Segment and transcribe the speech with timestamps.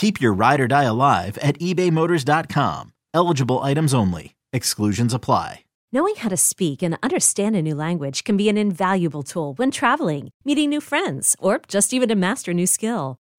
[0.00, 2.94] Keep your ride or die alive at ebaymotors.com.
[3.12, 4.34] Eligible items only.
[4.50, 5.64] Exclusions apply.
[5.92, 9.70] Knowing how to speak and understand a new language can be an invaluable tool when
[9.70, 13.18] traveling, meeting new friends, or just even to master a new skill.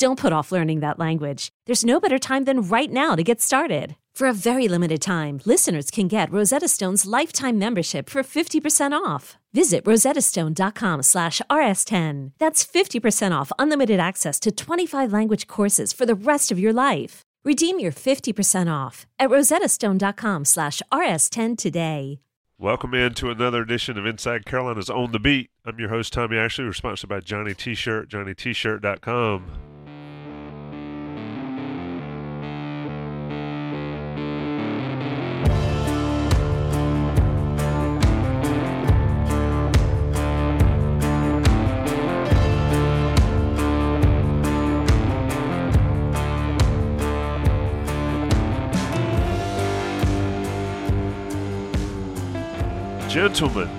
[0.00, 1.50] Don't put off learning that language.
[1.66, 3.96] There's no better time than right now to get started.
[4.14, 9.36] For a very limited time, listeners can get Rosetta Stone's lifetime membership for 50% off.
[9.52, 12.32] Visit rosettastone.com slash rs10.
[12.38, 17.20] That's 50% off unlimited access to 25 language courses for the rest of your life.
[17.44, 22.20] Redeem your 50% off at rosettastone.com slash rs10 today.
[22.58, 25.50] Welcome in to another edition of Inside Carolina's On the Beat.
[25.66, 26.64] I'm your host, Tommy Ashley.
[26.64, 29.69] We're sponsored by Johnny T-Shirt, johnnytshirt.com.
[53.40, 53.70] Gentlemen,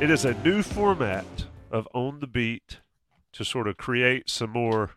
[0.00, 1.26] it is a new format
[1.72, 2.78] of On the Beat
[3.32, 4.92] to sort of create some more,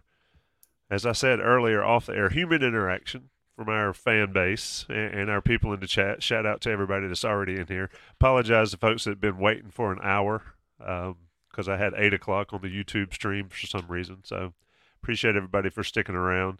[0.88, 5.42] as I said earlier, off the air human interaction from our fan base and, our
[5.42, 6.22] people in the chat.
[6.22, 7.90] Shout out to everybody that's already in here.
[8.22, 10.44] Apologize to folks that have been waiting for an hour
[10.78, 14.20] because um, I had 8 o'clock on the YouTube stream for some reason.
[14.24, 14.54] So
[15.02, 16.60] appreciate everybody for sticking around.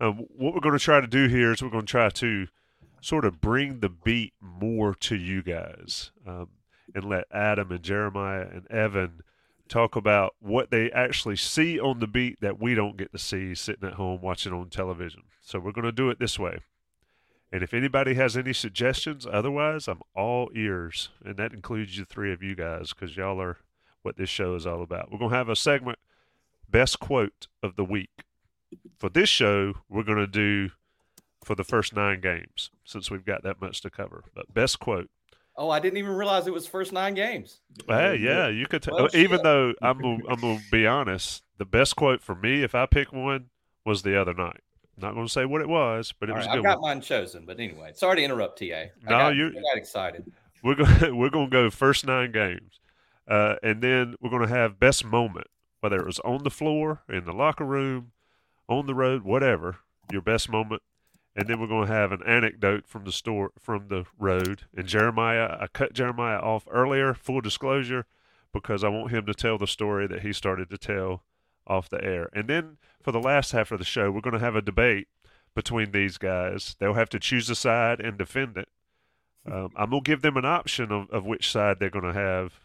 [0.00, 2.48] Um, what we're going to try to do here is we're going to try to
[3.00, 6.48] sort of bring the beat more to you guys um,
[6.94, 9.22] and let Adam and Jeremiah and Evan
[9.68, 13.54] talk about what they actually see on the beat that we don't get to see
[13.54, 15.22] sitting at home watching on television.
[15.40, 16.58] So we're going to do it this way.
[17.50, 21.10] And if anybody has any suggestions, otherwise, I'm all ears.
[21.24, 23.58] And that includes the three of you guys because y'all are
[24.02, 25.10] what this show is all about.
[25.10, 25.98] We're going to have a segment,
[26.68, 28.24] Best Quote of the Week.
[28.98, 30.70] For this show, we're going to do
[31.44, 34.24] for the first nine games since we've got that much to cover.
[34.34, 35.10] But best quote.
[35.56, 37.60] Oh, I didn't even realize it was first nine games.
[37.86, 38.82] Hey, yeah, you could.
[38.82, 42.62] T- well, even though I'm, gonna, I'm gonna be honest, the best quote for me,
[42.62, 43.46] if I pick one,
[43.84, 44.60] was the other night.
[44.96, 46.46] not going to say what it was, but it All was.
[46.46, 46.96] Right, I've got one.
[46.96, 48.64] mine chosen, but anyway, sorry to interrupt, Ta.
[48.64, 50.30] I no, got, you got excited.
[50.62, 52.80] We're gonna we're going to go first nine games,
[53.28, 55.46] uh, and then we're going to have best moment,
[55.80, 58.12] whether it was on the floor, in the locker room,
[58.68, 59.76] on the road, whatever.
[60.10, 60.82] Your best moment
[61.36, 64.62] and then we're going to have an anecdote from the store from the road.
[64.76, 68.06] And Jeremiah, I cut Jeremiah off earlier, full disclosure,
[68.52, 71.22] because I want him to tell the story that he started to tell
[71.66, 72.28] off the air.
[72.32, 75.08] And then for the last half of the show, we're going to have a debate
[75.54, 76.76] between these guys.
[76.78, 78.68] They'll have to choose a side and defend it.
[79.50, 82.18] Um, I'm going to give them an option of, of which side they're going to
[82.18, 82.60] have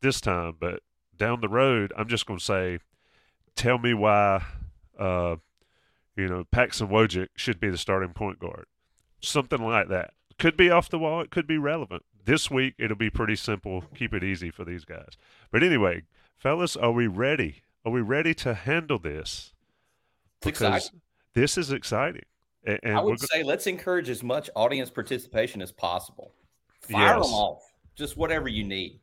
[0.00, 0.80] this time, but
[1.16, 2.78] down the road, I'm just going to say,
[3.54, 4.44] tell me why.
[4.98, 5.36] Uh,
[6.16, 8.66] you know, Paxson Wojcik should be the starting point guard.
[9.20, 10.12] Something like that.
[10.38, 12.04] Could be off the wall, it could be relevant.
[12.24, 13.84] This week, it'll be pretty simple.
[13.94, 15.16] Keep it easy for these guys.
[15.50, 16.04] But anyway,
[16.36, 17.62] fellas, are we ready?
[17.84, 19.52] Are we ready to handle this?
[20.40, 20.92] Because
[21.34, 22.24] this is exciting.
[22.64, 26.32] And, and I would go- say let's encourage as much audience participation as possible.
[26.80, 27.26] Fire yes.
[27.26, 27.72] them off.
[27.94, 29.00] Just whatever you need.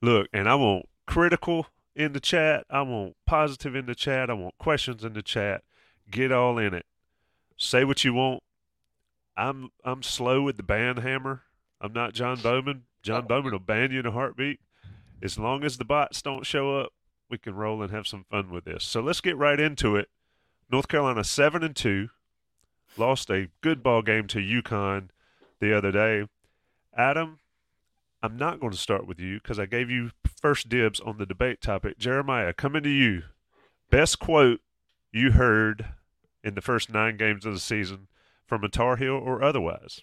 [0.00, 2.64] Look, and I want critical in the chat.
[2.70, 4.30] I want positive in the chat.
[4.30, 5.62] I want questions in the chat.
[6.12, 6.84] Get all in it.
[7.56, 8.42] Say what you want.
[9.34, 11.42] I'm I'm slow with the ban hammer.
[11.80, 12.82] I'm not John Bowman.
[13.02, 14.60] John oh, Bowman will ban you in a heartbeat.
[15.22, 16.92] As long as the bots don't show up,
[17.30, 18.84] we can roll and have some fun with this.
[18.84, 20.10] So let's get right into it.
[20.70, 22.10] North Carolina seven and two,
[22.98, 25.08] lost a good ball game to UConn
[25.60, 26.28] the other day.
[26.94, 27.38] Adam,
[28.22, 30.10] I'm not going to start with you because I gave you
[30.42, 31.98] first dibs on the debate topic.
[31.98, 33.22] Jeremiah, coming to you.
[33.88, 34.60] Best quote
[35.10, 35.86] you heard
[36.44, 38.08] in the first nine games of the season
[38.46, 40.02] from a Tar Heel or otherwise?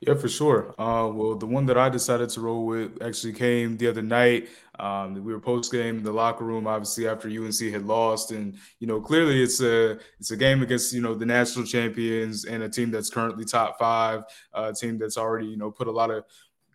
[0.00, 0.74] Yeah, for sure.
[0.78, 4.48] Uh, well, the one that I decided to roll with actually came the other night.
[4.78, 8.58] Um, we were post game in the locker room, obviously after UNC had lost, and
[8.80, 12.62] you know clearly it's a it's a game against you know the national champions and
[12.62, 16.10] a team that's currently top five, a team that's already you know put a lot
[16.10, 16.24] of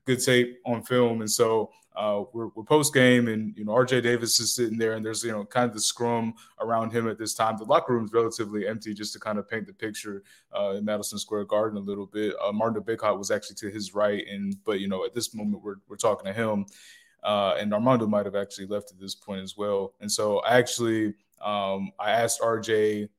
[0.05, 1.69] good tape on film, and so
[1.99, 5.21] uh, we're, we're post game, and you know RJ Davis is sitting there, and there's
[5.21, 7.57] you know kind of the scrum around him at this time.
[7.57, 10.23] The locker room is relatively empty, just to kind of paint the picture
[10.57, 12.33] uh, in Madison Square Garden a little bit.
[12.41, 15.61] Uh, Martin Bacot was actually to his right, and but you know at this moment
[15.61, 16.65] we're we're talking to him,
[17.23, 19.93] uh, and Armando might have actually left at this point as well.
[19.99, 23.09] And so I actually um, I asked RJ,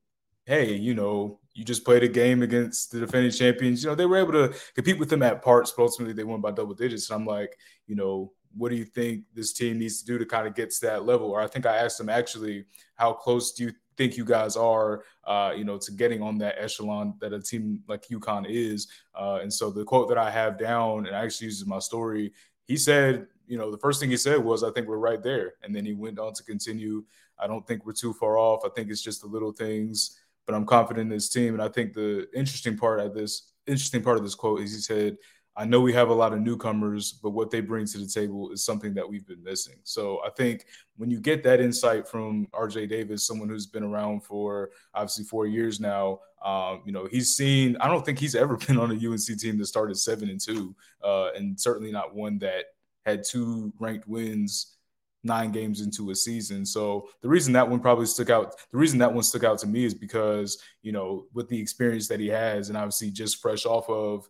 [0.46, 3.82] hey, you know, you just played a game against the defending champions.
[3.82, 6.40] You know, they were able to compete with them at parts, but ultimately they won
[6.40, 7.10] by double digits.
[7.10, 10.26] And I'm like, you know, what do you think this team needs to do to
[10.26, 11.30] kind of get to that level?
[11.30, 12.64] Or I think I asked him actually,
[12.96, 16.56] how close do you think you guys are, uh, you know, to getting on that
[16.58, 18.88] echelon that a team like UConn is?
[19.14, 22.32] Uh, and so the quote that I have down, and I actually use my story,
[22.64, 25.54] he said, you know, the first thing he said was, I think we're right there.
[25.62, 27.04] And then he went on to continue,
[27.38, 28.64] I don't think we're too far off.
[28.64, 31.54] I think it's just the little things, but I'm confident in this team.
[31.54, 34.80] And I think the interesting part of this, interesting part of this quote is he
[34.80, 35.16] said,
[35.60, 38.50] I know we have a lot of newcomers, but what they bring to the table
[38.50, 39.74] is something that we've been missing.
[39.82, 40.64] So I think
[40.96, 45.46] when you get that insight from RJ Davis, someone who's been around for obviously four
[45.46, 48.94] years now, um, you know, he's seen, I don't think he's ever been on a
[48.94, 50.74] UNC team that started seven and two,
[51.04, 52.64] uh, and certainly not one that
[53.04, 54.78] had two ranked wins
[55.22, 56.64] nine games into a season.
[56.64, 59.66] So the reason that one probably stuck out, the reason that one stuck out to
[59.66, 63.66] me is because, you know, with the experience that he has and obviously just fresh
[63.66, 64.28] off of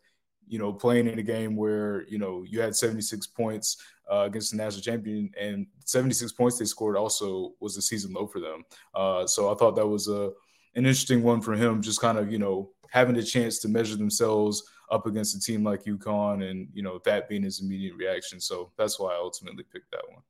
[0.51, 3.77] you know, playing in a game where, you know, you had 76 points
[4.11, 8.27] uh, against the national champion and 76 points they scored also was a season low
[8.27, 8.65] for them.
[8.93, 10.33] Uh, so I thought that was a,
[10.75, 13.97] an interesting one for him, just kind of, you know, having the chance to measure
[13.97, 18.41] themselves up against a team like UConn and, you know, that being his immediate reaction.
[18.41, 20.23] So that's why I ultimately picked that one.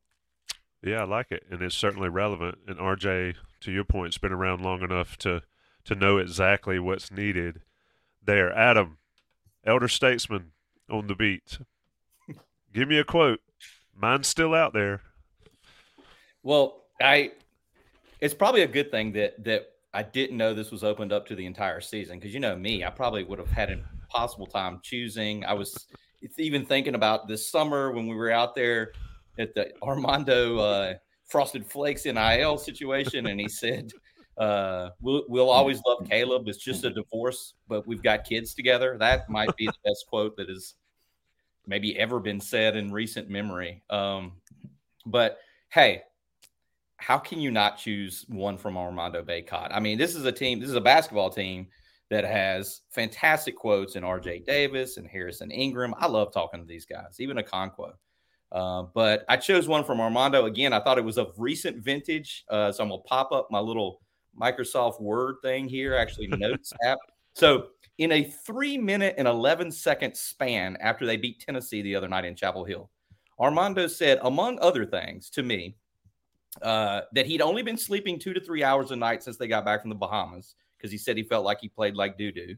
[0.82, 1.44] Yeah, I like it.
[1.50, 2.58] And it's certainly relevant.
[2.68, 5.40] And RJ, to your point, has been around long enough to,
[5.86, 7.62] to know exactly what's needed
[8.22, 8.52] there.
[8.52, 8.98] Adam,
[9.64, 10.52] elder statesman
[10.90, 11.58] on the beat.
[12.72, 13.40] Give me a quote.
[13.94, 15.02] Mine's still out there.
[16.42, 17.32] Well, I
[18.20, 21.34] it's probably a good thing that that I didn't know this was opened up to
[21.34, 24.80] the entire season because you know me, I probably would have had a possible time
[24.82, 25.44] choosing.
[25.44, 25.86] I was
[26.38, 28.92] even thinking about this summer when we were out there
[29.38, 30.94] at the Armando uh,
[31.26, 33.90] Frosted Flakes NIL situation, and he said
[34.36, 36.48] uh, we'll, we'll always love Caleb.
[36.48, 38.96] It's just a divorce, but we've got kids together.
[38.98, 40.74] That might be the best quote that has
[41.66, 43.82] maybe ever been said in recent memory.
[43.90, 44.32] Um,
[45.06, 45.38] but
[45.68, 46.02] hey,
[46.96, 49.68] how can you not choose one from Armando Bacot?
[49.70, 51.66] I mean, this is a team, this is a basketball team
[52.10, 55.94] that has fantastic quotes in RJ Davis and Harrison Ingram.
[55.98, 57.92] I love talking to these guys, even a Conquo.
[58.52, 60.46] Uh, but I chose one from Armando.
[60.46, 62.44] Again, I thought it was of recent vintage.
[62.48, 64.00] Uh, so I'm going to pop up my little
[64.38, 66.98] Microsoft Word thing here, actually Notes app.
[67.34, 67.68] So
[67.98, 72.24] in a three minute and 11 second span after they beat Tennessee the other night
[72.24, 72.90] in Chapel Hill,
[73.38, 75.76] Armando said, among other things to me,
[76.62, 79.64] uh, that he'd only been sleeping two to three hours a night since they got
[79.64, 82.56] back from the Bahamas because he said he felt like he played like doo doo.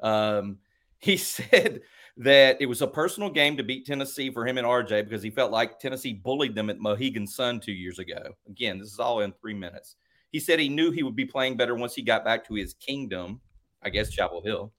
[0.00, 0.58] Um,
[0.98, 1.82] he said
[2.16, 5.30] that it was a personal game to beat Tennessee for him and RJ because he
[5.30, 8.32] felt like Tennessee bullied them at Mohegan Sun two years ago.
[8.48, 9.96] Again, this is all in three minutes.
[10.32, 12.74] He said he knew he would be playing better once he got back to his
[12.74, 13.40] kingdom,
[13.82, 14.72] I guess Chapel Hill.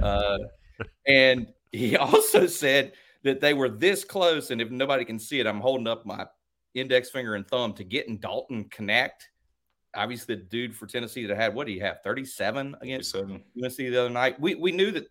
[0.00, 0.38] Uh,
[1.06, 2.92] and he also said
[3.24, 4.50] that they were this close.
[4.50, 6.26] And if nobody can see it, I'm holding up my
[6.74, 9.28] index finger and thumb to getting Dalton Knecht.
[9.94, 13.42] Obviously, the dude for Tennessee that had what do you have 37 against 37.
[13.62, 14.40] UNC the other night.
[14.40, 15.06] We we knew that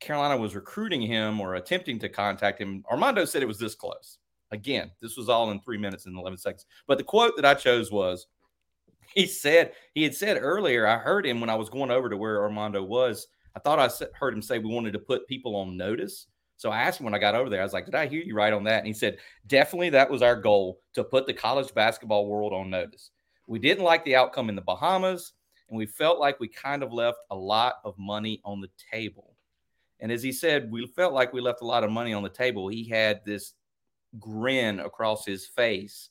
[0.00, 2.84] Carolina was recruiting him or attempting to contact him.
[2.90, 4.18] Armando said it was this close.
[4.50, 6.66] Again, this was all in three minutes and 11 seconds.
[6.86, 8.28] But the quote that I chose was
[9.14, 10.86] he said he had said earlier.
[10.86, 13.28] I heard him when I was going over to where Armando was.
[13.56, 16.26] I thought I heard him say we wanted to put people on notice.
[16.56, 17.60] So I asked him when I got over there.
[17.60, 20.10] I was like, "Did I hear you right on that?" And he said, "Definitely, that
[20.10, 23.10] was our goal to put the college basketball world on notice.
[23.46, 25.32] We didn't like the outcome in the Bahamas,
[25.68, 29.34] and we felt like we kind of left a lot of money on the table."
[30.00, 32.28] And as he said, we felt like we left a lot of money on the
[32.28, 32.68] table.
[32.68, 33.54] He had this
[34.18, 36.10] grin across his face.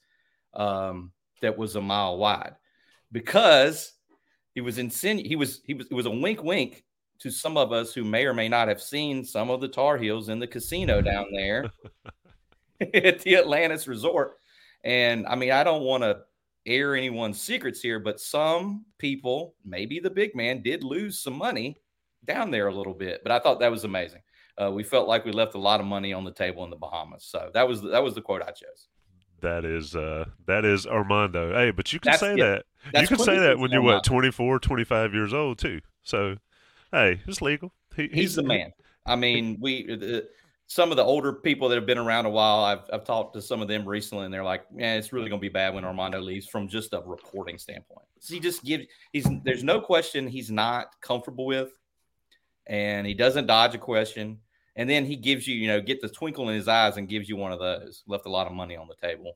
[0.54, 1.12] Um,
[1.42, 2.56] that was a mile wide
[3.12, 3.94] because
[4.54, 6.84] he was insinu- he was he was it was a wink wink
[7.20, 9.98] to some of us who may or may not have seen some of the Tar
[9.98, 11.72] Heels in the casino down there
[12.94, 14.38] at the Atlantis Resort.
[14.84, 16.20] And I mean, I don't want to
[16.66, 21.82] air anyone's secrets here, but some people, maybe the big man, did lose some money
[22.26, 23.22] down there a little bit.
[23.24, 24.22] But I thought that was amazing.
[24.62, 26.76] Uh, we felt like we left a lot of money on the table in the
[26.76, 27.26] Bahamas.
[27.26, 28.88] So that was that was the quote I chose.
[29.42, 31.54] That is uh that is Armando.
[31.54, 32.60] Hey, but you can that's, say yeah,
[32.94, 33.02] that.
[33.02, 35.82] You can say that when you're what 24, 25 years old too.
[36.04, 36.38] So,
[36.92, 37.74] hey, it's legal.
[37.96, 38.72] He, he's, he's, the man.
[39.06, 40.24] I mean, we
[40.68, 43.42] some of the older people that have been around a while, I've, I've talked to
[43.42, 45.86] some of them recently, and they're like, "Yeah, it's really going to be bad when
[45.86, 48.86] Armando leaves." From just a reporting standpoint, so he just gives.
[49.14, 51.72] He's there's no question he's not comfortable with,
[52.68, 54.40] and he doesn't dodge a question,
[54.78, 57.28] and then he gives you, you know, get the twinkle in his eyes and gives
[57.28, 58.04] you one of those.
[58.08, 59.36] Left a lot of money on the table.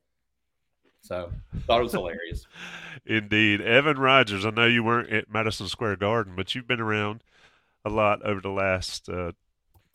[1.02, 1.32] So
[1.66, 2.46] thought it was hilarious.
[3.08, 4.46] Indeed, Evan Rogers.
[4.46, 7.24] I know you weren't at Madison Square Garden, but you've been around
[7.84, 9.32] a lot over the last uh,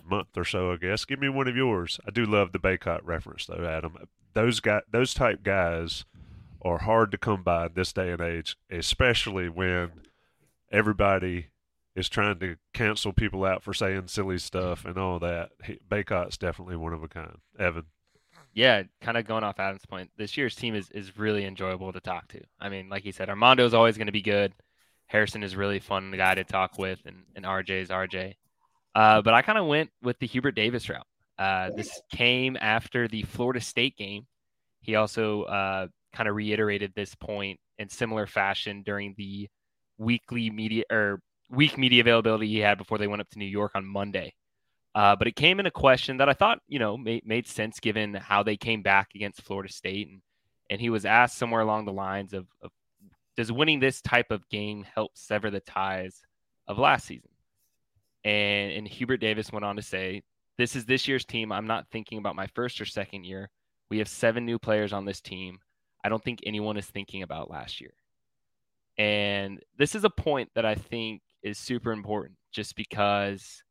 [0.05, 1.05] month or so, I guess.
[1.05, 2.01] Give me one of yours.
[2.05, 3.97] I do love the Bacot reference, though, Adam.
[4.35, 6.05] Those guy, those type guys
[6.61, 9.93] are hard to come by in this day and age, especially when
[10.73, 11.51] everybody
[11.97, 15.51] is trying to cancel people out for saying silly stuff and all that.
[15.65, 17.39] He, Bacot's definitely one of a kind.
[17.59, 17.85] Evan.
[18.53, 22.01] Yeah, kind of going off Adam's point, this year's team is, is really enjoyable to
[22.01, 22.41] talk to.
[22.61, 24.53] I mean, like he said, Armando is always going to be good.
[25.07, 28.35] Harrison is really fun guy to talk with, and, and RJ is RJ.
[28.95, 31.07] Uh, but I kind of went with the Hubert Davis route.
[31.39, 34.27] Uh, this came after the Florida State game.
[34.81, 39.49] He also uh, kind of reiterated this point in similar fashion during the
[39.99, 43.73] weekly media or week media availability he had before they went up to New York
[43.75, 44.35] on Monday.
[44.95, 47.81] Uh, but it came in a question that I thought, you know, made, made sense
[47.81, 50.09] given how they came back against Florida State.
[50.09, 50.23] And,
[50.71, 52.71] and he was asked somewhere along the lines of, of
[53.37, 56.23] does winning this type of game help sever the ties
[56.67, 57.29] of last season?
[58.25, 60.23] And, and Hubert Davis went on to say,
[60.57, 61.53] This is this year's team.
[61.53, 63.51] I'm not thinking about my first or second year.
[63.91, 65.59] We have seven new players on this team.
[66.03, 67.93] I don't think anyone is thinking about last year.
[68.99, 73.63] And this is a point that I think is super important just because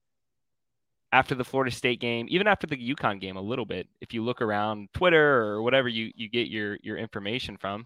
[1.12, 4.24] after the Florida State game, even after the UConn game a little bit, if you
[4.24, 7.86] look around Twitter or whatever you, you get your, your information from,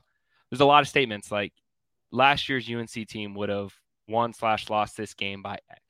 [0.49, 1.53] there's a lot of statements like
[2.11, 3.73] last year's UNC team would have
[4.07, 5.81] won slash lost this game by X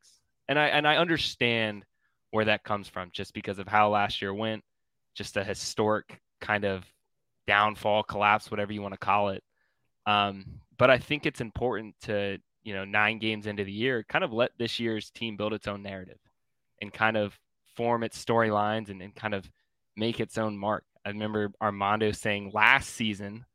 [0.50, 1.86] and I and I understand
[2.32, 4.64] where that comes from, just because of how last year went,
[5.16, 6.84] just a historic kind of
[7.48, 9.44] downfall, collapse, whatever you want to call it.
[10.06, 10.46] Um,
[10.78, 14.34] but I think it's important to you know nine games into the year, kind of
[14.34, 16.20] let this year's team build its own narrative
[16.82, 17.38] and kind of
[17.76, 19.50] form its storylines and, and kind of
[19.96, 20.84] make its own mark.
[21.06, 23.46] I remember Armando saying last season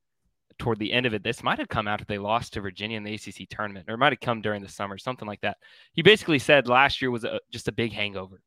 [0.59, 3.05] toward the end of it, this might have come after they lost to Virginia in
[3.05, 5.57] the ACC tournament, or it might have come during the summer, something like that.
[5.93, 8.41] He basically said last year was a, just a big hangover.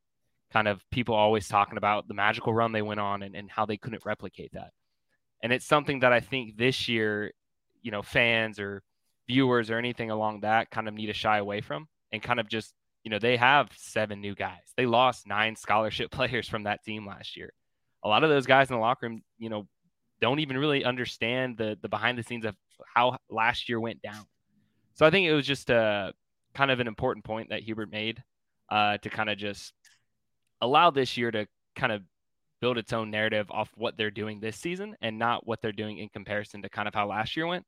[0.51, 3.65] Kind of people always talking about the magical run they went on and, and how
[3.65, 4.71] they couldn't replicate that.
[5.43, 7.31] And it's something that I think this year,
[7.81, 8.81] you know, fans or
[9.27, 12.47] viewers or anything along that kind of need to shy away from and kind of
[12.47, 14.73] just, you know, they have seven new guys.
[14.75, 17.51] They lost nine scholarship players from that team last year.
[18.03, 19.67] A lot of those guys in the locker room, you know,
[20.21, 22.55] don't even really understand the the behind the scenes of
[22.93, 24.25] how last year went down.
[24.95, 26.13] So I think it was just a
[26.55, 28.23] kind of an important point that Hubert made
[28.69, 29.73] uh, to kind of just
[30.61, 32.01] allow this year to kind of
[32.61, 35.99] build its own narrative off what they're doing this season and not what they're doing
[35.99, 37.63] in comparison to kind of how last year went.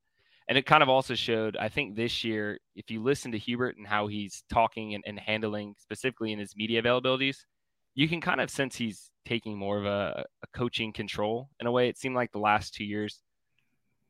[0.50, 3.78] And it kind of also showed, I think this year, if you listen to Hubert
[3.78, 7.38] and how he's talking and, and handling specifically in his media availabilities,
[7.94, 11.72] you can kind of sense he's taking more of a, a coaching control in a
[11.72, 11.88] way.
[11.88, 13.22] It seemed like the last two years,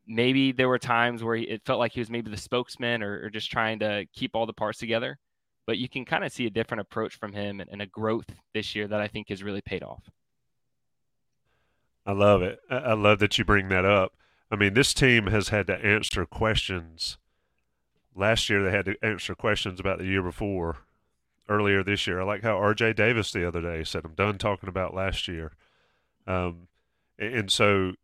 [0.06, 3.22] maybe there were times where he, it felt like he was maybe the spokesman or,
[3.22, 5.18] or, just trying to keep all the parts together.
[5.66, 8.34] But you can kind of see a different approach from him and, and, a growth
[8.54, 10.08] this year that I think has really paid off.
[12.06, 12.58] I love it.
[12.70, 14.14] I love that you bring that up.
[14.50, 17.18] I mean, this team has had to answer questions.
[18.14, 20.78] Last year, they had to answer questions about the year before
[21.48, 22.20] earlier this year.
[22.20, 22.94] I like how R.J.
[22.94, 25.52] Davis the other day said, "I'm done talking about last year,"
[26.26, 26.68] um,
[27.18, 27.94] and so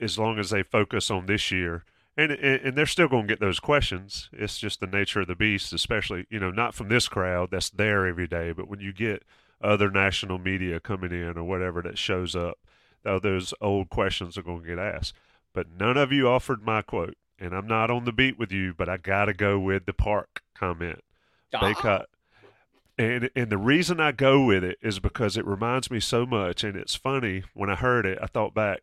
[0.00, 1.84] as long as they focus on this year,
[2.16, 4.30] and and they're still going to get those questions.
[4.32, 7.70] It's just the nature of the beast, especially you know not from this crowd that's
[7.70, 9.24] there every day, but when you get
[9.62, 12.58] other national media coming in or whatever that shows up,
[13.04, 15.14] those old questions are going to get asked.
[15.52, 18.72] But none of you offered my quote, and I'm not on the beat with you,
[18.72, 21.02] but I got to go with the park comment.
[21.60, 22.08] They cut
[23.00, 26.62] and and the reason I go with it is because it reminds me so much,
[26.62, 28.18] and it's funny when I heard it.
[28.20, 28.80] I thought back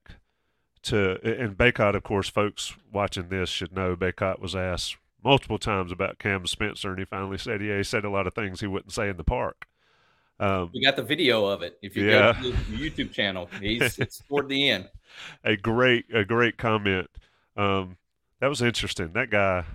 [0.84, 5.92] to and Bacot, of course, folks watching this should know Bacot was asked multiple times
[5.92, 8.68] about Cam Spencer, and he finally said, "Yeah, he said a lot of things he
[8.68, 9.68] wouldn't say in the park."
[10.40, 11.78] Um, we got the video of it.
[11.82, 12.34] If you yeah.
[12.42, 14.90] go to the YouTube channel, he's it's toward the end.
[15.44, 17.10] A great, a great comment.
[17.56, 17.98] Um,
[18.40, 19.14] that was interesting.
[19.14, 19.66] That guy,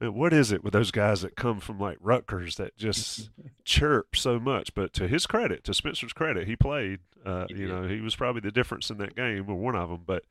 [0.00, 3.30] man, what is it with those guys that come from like Rutgers that just
[3.64, 4.74] chirp so much?
[4.74, 7.00] But to his credit, to Spencer's credit, he played.
[7.24, 10.02] Uh, you know, he was probably the difference in that game, or one of them.
[10.06, 10.24] But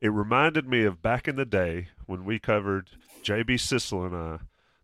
[0.00, 2.90] it reminded me of back in the day when we covered
[3.22, 4.38] JB Sissel and I,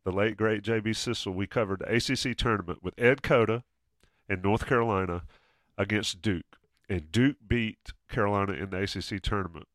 [0.05, 1.35] the late great JB Sissel.
[1.35, 3.65] We covered the ACC tournament with Ed Cota
[4.31, 5.25] in North Carolina
[5.77, 6.57] against Duke,
[6.89, 9.67] and Duke beat Carolina in the ACC tournament.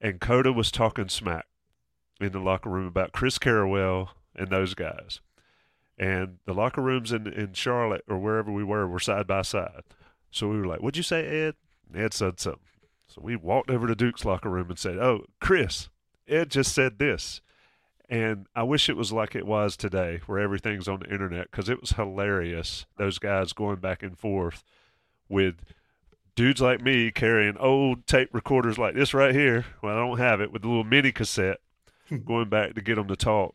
[0.00, 1.46] And Cota was talking smack
[2.20, 5.20] in the locker room about Chris Carrawell and those guys.
[5.98, 9.82] And the locker rooms in, in Charlotte or wherever we were were side by side.
[10.30, 11.56] So we were like, What'd you say, Ed?
[11.92, 12.62] And Ed said something.
[13.08, 15.90] So we walked over to Duke's locker room and said, Oh, Chris,
[16.26, 17.42] Ed just said this.
[18.10, 21.68] And I wish it was like it was today, where everything's on the internet, because
[21.68, 22.84] it was hilarious.
[22.96, 24.64] Those guys going back and forth
[25.28, 25.62] with
[26.34, 29.64] dudes like me carrying old tape recorders like this right here.
[29.80, 31.60] Well, I don't have it with the little mini cassette,
[32.24, 33.54] going back to get them to talk.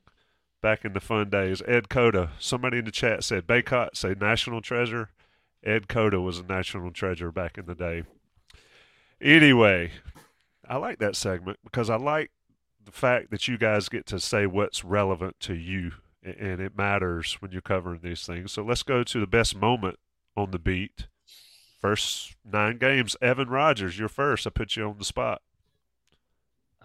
[0.62, 2.32] Back in the fun days, Ed Cota.
[2.40, 5.10] Somebody in the chat said Bacot say national treasure.
[5.66, 8.04] Ed Cota was a national treasure back in the day.
[9.20, 9.92] Anyway,
[10.68, 12.32] I like that segment because I like
[12.86, 15.92] the fact that you guys get to say what's relevant to you
[16.24, 18.52] and it matters when you're covering these things.
[18.52, 20.00] So let's go to the best moment
[20.36, 21.08] on the beat.
[21.80, 24.48] First nine games, Evan Rogers, you're first.
[24.48, 25.42] I put you on the spot.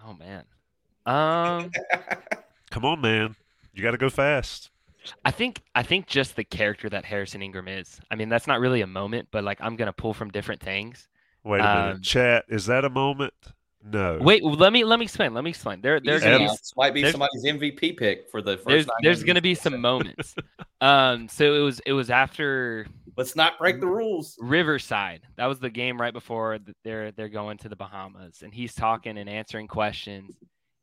[0.05, 0.43] Oh man.
[1.05, 1.71] Um
[2.71, 3.35] Come on, man.
[3.73, 4.69] You got to go fast.
[5.25, 7.99] I think I think just the character that Harrison Ingram is.
[8.11, 11.07] I mean, that's not really a moment, but like I'm gonna pull from different things.
[11.43, 12.45] Wait a minute, um, chat.
[12.47, 13.33] Is that a moment?
[13.83, 14.19] No.
[14.21, 15.33] Wait, let me let me explain.
[15.33, 15.81] Let me explain.
[15.81, 18.67] There, there's gonna be, might be somebody's MVP pick for the first.
[18.67, 20.35] There's there's gonna be some moments.
[20.81, 22.85] um, so it was it was after.
[23.17, 24.37] Let's not break the rules.
[24.39, 25.21] Riverside.
[25.37, 29.17] That was the game right before they're they're going to the Bahamas, and he's talking
[29.17, 30.35] and answering questions,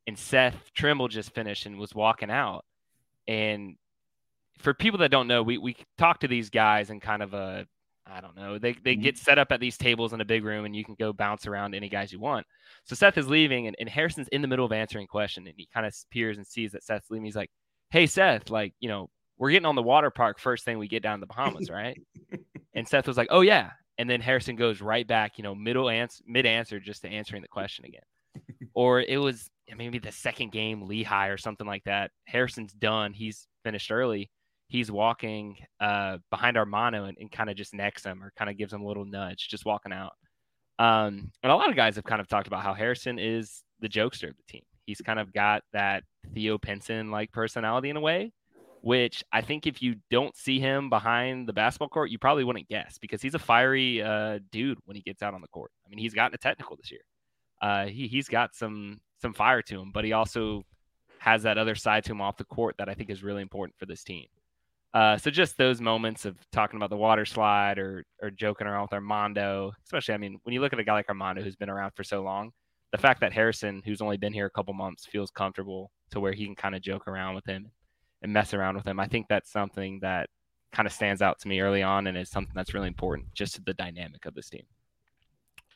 [0.07, 2.65] and Seth Trimble just finished and was walking out,
[3.29, 3.77] and
[4.59, 7.67] for people that don't know, we we talk to these guys in kind of a
[8.11, 8.59] I don't know.
[8.59, 9.03] They they mm-hmm.
[9.03, 11.47] get set up at these tables in a big room, and you can go bounce
[11.47, 12.47] around any guys you want.
[12.85, 15.68] So Seth is leaving, and, and Harrison's in the middle of answering question, and he
[15.73, 17.25] kind of peers and sees that Seth's leaving.
[17.25, 17.51] He's like,
[17.90, 21.03] "Hey, Seth, like you know, we're getting on the water park first thing we get
[21.03, 22.01] down to the Bahamas, right?"
[22.75, 25.90] and Seth was like, "Oh yeah." And then Harrison goes right back, you know, middle
[25.90, 28.03] answer, mid answer, just to answering the question again.
[28.75, 32.12] or it was maybe the second game, Lehigh or something like that.
[32.25, 33.12] Harrison's done.
[33.12, 34.31] He's finished early
[34.69, 38.57] he's walking uh, behind Armando and, and kind of just necks him or kind of
[38.57, 40.13] gives him a little nudge, just walking out.
[40.79, 43.89] Um, and a lot of guys have kind of talked about how Harrison is the
[43.89, 44.63] jokester of the team.
[44.87, 46.05] He's kind of got that
[46.35, 48.33] Theo Pinson like personality in a way,
[48.81, 52.69] which I think if you don't see him behind the basketball court, you probably wouldn't
[52.69, 55.73] guess because he's a fiery uh, dude when he gets out on the court.
[55.85, 57.01] I mean, he's gotten a technical this year.
[57.61, 60.63] Uh, he he's got some some fire to him, but he also
[61.19, 63.77] has that other side to him off the court that I think is really important
[63.79, 64.27] for this team.
[64.94, 68.83] Uh, so just those moments of talking about the water slide or or joking around
[68.83, 71.68] with Armando, especially I mean when you look at a guy like Armando who's been
[71.68, 72.53] around for so long,
[72.92, 76.33] the fact that Harrison, who's only been here a couple months, feels comfortable to where
[76.33, 77.70] he can kind of joke around with him
[78.22, 80.31] and mess around with him, I think that's something that
[80.72, 83.55] kind of stands out to me early on and is something that's really important just
[83.55, 84.64] to the dynamic of this team.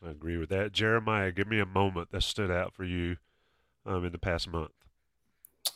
[0.04, 0.72] I agree with that.
[0.72, 3.16] Jeremiah, give me a moment that stood out for you
[3.86, 4.72] um, in the past month.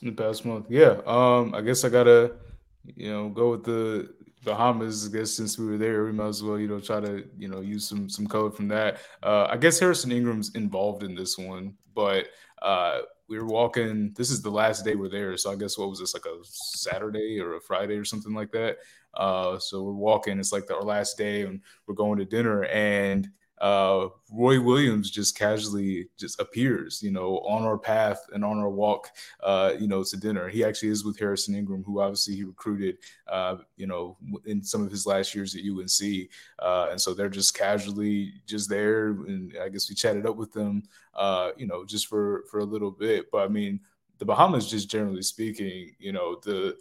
[0.03, 1.01] In the past month, yeah.
[1.07, 2.33] Um, I guess I gotta
[2.94, 5.09] you know, go with the Bahamas.
[5.09, 7.49] I guess since we were there, we might as well, you know, try to, you
[7.49, 8.99] know, use some some color from that.
[9.22, 12.29] Uh, I guess Harrison Ingram's involved in this one, but
[12.62, 14.12] uh, we were walking.
[14.16, 16.38] This is the last day we're there, so I guess what was this like a
[16.42, 18.79] Saturday or a Friday or something like that.
[19.14, 20.38] Uh, so we're walking.
[20.38, 25.38] It's like our last day, and we're going to dinner, and uh, Roy Williams just
[25.38, 29.11] casually just appears, you know, on our path and on our walk,
[29.42, 30.49] uh, you know, to dinner.
[30.49, 34.85] He actually is with Harrison Ingram, who obviously he recruited, uh, you know, in some
[34.85, 39.57] of his last years at UNC, uh, and so they're just casually just there, and
[39.62, 40.83] I guess we chatted up with them,
[41.14, 43.31] uh, you know, just for for a little bit.
[43.31, 43.81] But I mean,
[44.19, 46.77] the Bahamas, just generally speaking, you know, the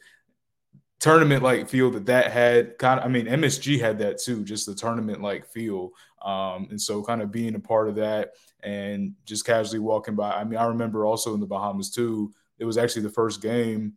[1.00, 4.66] tournament like feel that that had kind of, I mean, MSG had that too, just
[4.66, 5.92] the tournament like feel.
[6.24, 8.32] Um, and so kind of being a part of that
[8.64, 10.32] and just casually walking by.
[10.32, 13.94] I mean, I remember also in the Bahamas too, it was actually the first game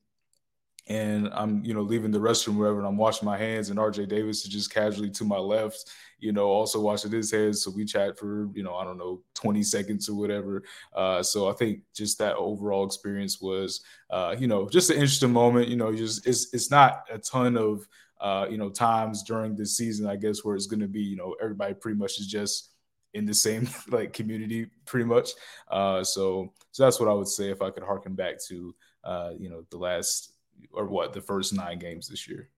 [0.89, 4.09] and I'm, you know, leaving the restroom wherever, and I'm washing my hands, and RJ
[4.09, 5.85] Davis is just casually to my left,
[6.19, 7.63] you know, also washing his hands.
[7.63, 10.63] So we chat for, you know, I don't know, 20 seconds or whatever.
[10.95, 15.33] Uh, so I think just that overall experience was, uh, you know, just an interesting
[15.33, 15.69] moment.
[15.69, 17.87] You know, just it's it's not a ton of,
[18.19, 21.17] uh, you know, times during this season, I guess, where it's going to be, you
[21.17, 22.71] know, everybody pretty much is just
[23.13, 25.33] in the same like community pretty much.
[25.71, 28.75] Uh, so so that's what I would say if I could harken back to,
[29.05, 30.33] uh, you know, the last
[30.73, 32.49] or what the first nine games this year.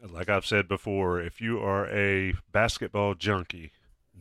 [0.00, 3.72] Like I've said before, if you are a basketball junkie,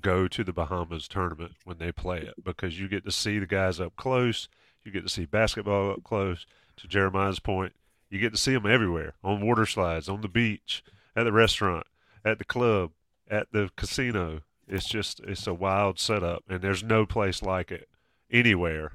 [0.01, 3.45] go to the Bahamas tournament when they play it because you get to see the
[3.45, 4.47] guys up close.
[4.83, 6.45] You get to see basketball up close.
[6.77, 7.73] To Jeremiah's point,
[8.09, 10.83] you get to see them everywhere on water slides, on the beach,
[11.15, 11.87] at the restaurant,
[12.23, 12.91] at the club,
[13.29, 14.41] at the casino.
[14.67, 17.87] It's just it's a wild setup, and there's no place like it
[18.31, 18.93] anywhere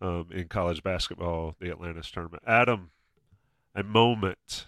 [0.00, 1.56] um, in college basketball.
[1.60, 2.42] The Atlantis tournament.
[2.46, 2.90] Adam,
[3.78, 4.66] a moment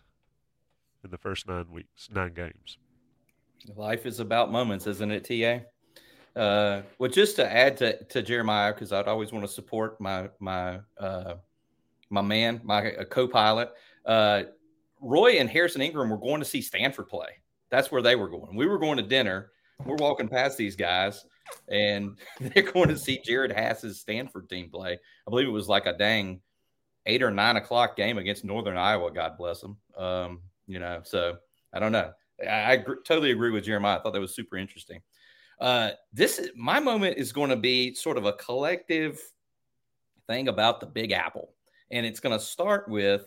[1.02, 2.78] in the first nine weeks, nine games.
[3.74, 6.40] Life is about moments, isn't it, TA?
[6.40, 10.30] Uh, well, just to add to, to Jeremiah, because I'd always want to support my
[10.38, 11.34] my uh,
[12.08, 13.72] my man, my uh, co-pilot.
[14.06, 14.44] Uh,
[15.00, 17.30] Roy and Harrison Ingram were going to see Stanford play.
[17.70, 18.54] That's where they were going.
[18.54, 19.50] We were going to dinner.
[19.84, 21.24] We're walking past these guys,
[21.68, 24.92] and they're going to see Jerod Haase's Stanford team play.
[24.92, 26.40] I believe it was like a dang
[27.10, 29.10] eight or nine o'clock game against Northern Iowa.
[29.12, 29.76] God bless them.
[29.96, 31.36] Um, you know, so
[31.72, 32.12] I don't know.
[32.40, 33.98] I, I gr- totally agree with Jeremiah.
[33.98, 35.00] I thought that was super interesting.
[35.60, 39.20] Uh, this my moment is going to be sort of a collective
[40.26, 41.52] thing about the Big Apple,
[41.90, 43.26] and it's going to start with.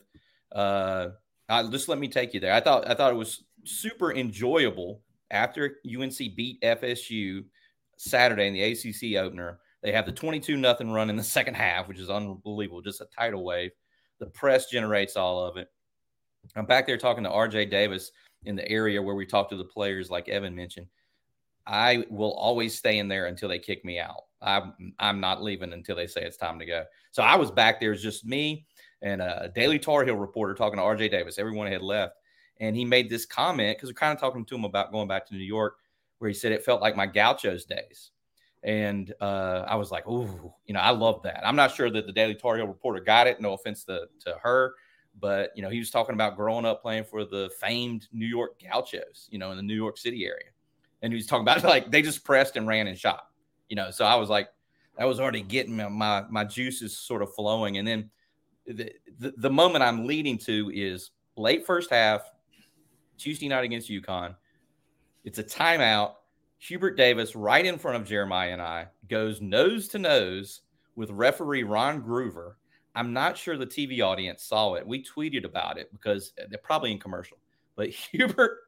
[0.52, 1.10] Uh,
[1.50, 2.54] uh, just let me take you there.
[2.54, 7.44] I thought I thought it was super enjoyable after UNC beat FSU
[7.98, 11.88] Saturday in the ACC opener they have the 22 nothing run in the second half,
[11.88, 13.72] which is unbelievable, just a tidal wave.
[14.20, 15.70] The press generates all of it.
[16.56, 18.12] I'm back there talking to RJ Davis
[18.46, 20.88] in the area where we talk to the players, like Evan mentioned.
[21.68, 24.24] I will always stay in there until they kick me out.
[24.42, 26.84] I'm I'm not leaving until they say it's time to go.
[27.12, 28.66] So I was back there, it's just me
[29.02, 31.38] and a Daily Tar Heel reporter talking to RJ Davis.
[31.38, 32.16] Everyone had left,
[32.60, 35.26] and he made this comment because we're kind of talking to him about going back
[35.28, 35.76] to New York,
[36.20, 38.12] where he said it felt like my Gauchos days.
[38.64, 42.06] And uh, I was like, "Ooh, you know, I love that." I'm not sure that
[42.06, 43.42] the Daily Tar Heel reporter got it.
[43.42, 44.74] No offense to, to her,
[45.20, 48.62] but you know, he was talking about growing up playing for the famed New York
[48.62, 50.50] Gauchos, you know, in the New York City area,
[51.02, 53.28] and he was talking about like they just pressed and ran and shot,
[53.68, 53.92] you know.
[53.92, 54.48] So I was like,
[54.98, 58.10] that was already getting my my, my juices sort of flowing, and then
[58.66, 62.32] the, the the moment I'm leading to is late first half,
[63.18, 64.36] Tuesday night against UConn.
[65.24, 66.14] It's a timeout
[66.68, 70.62] Hubert Davis, right in front of Jeremiah and I, goes nose to nose
[70.96, 72.54] with referee Ron Groover.
[72.96, 74.88] I'm not sure the TV audience saw it.
[74.88, 77.38] We tweeted about it because uh, they're probably in commercial,
[77.76, 78.60] but Hubert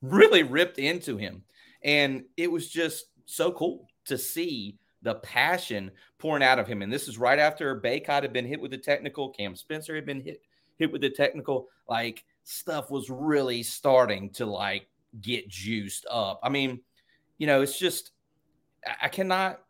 [0.00, 1.42] really ripped into him.
[1.84, 6.80] And it was just so cool to see the passion pouring out of him.
[6.80, 10.06] And this is right after Bacot had been hit with the technical, Cam Spencer had
[10.06, 10.40] been hit
[10.78, 11.68] hit with the technical.
[11.90, 14.88] Like stuff was really starting to like
[15.20, 16.40] get juiced up.
[16.42, 16.80] I mean,
[17.38, 18.12] you know, it's just
[19.00, 19.60] I cannot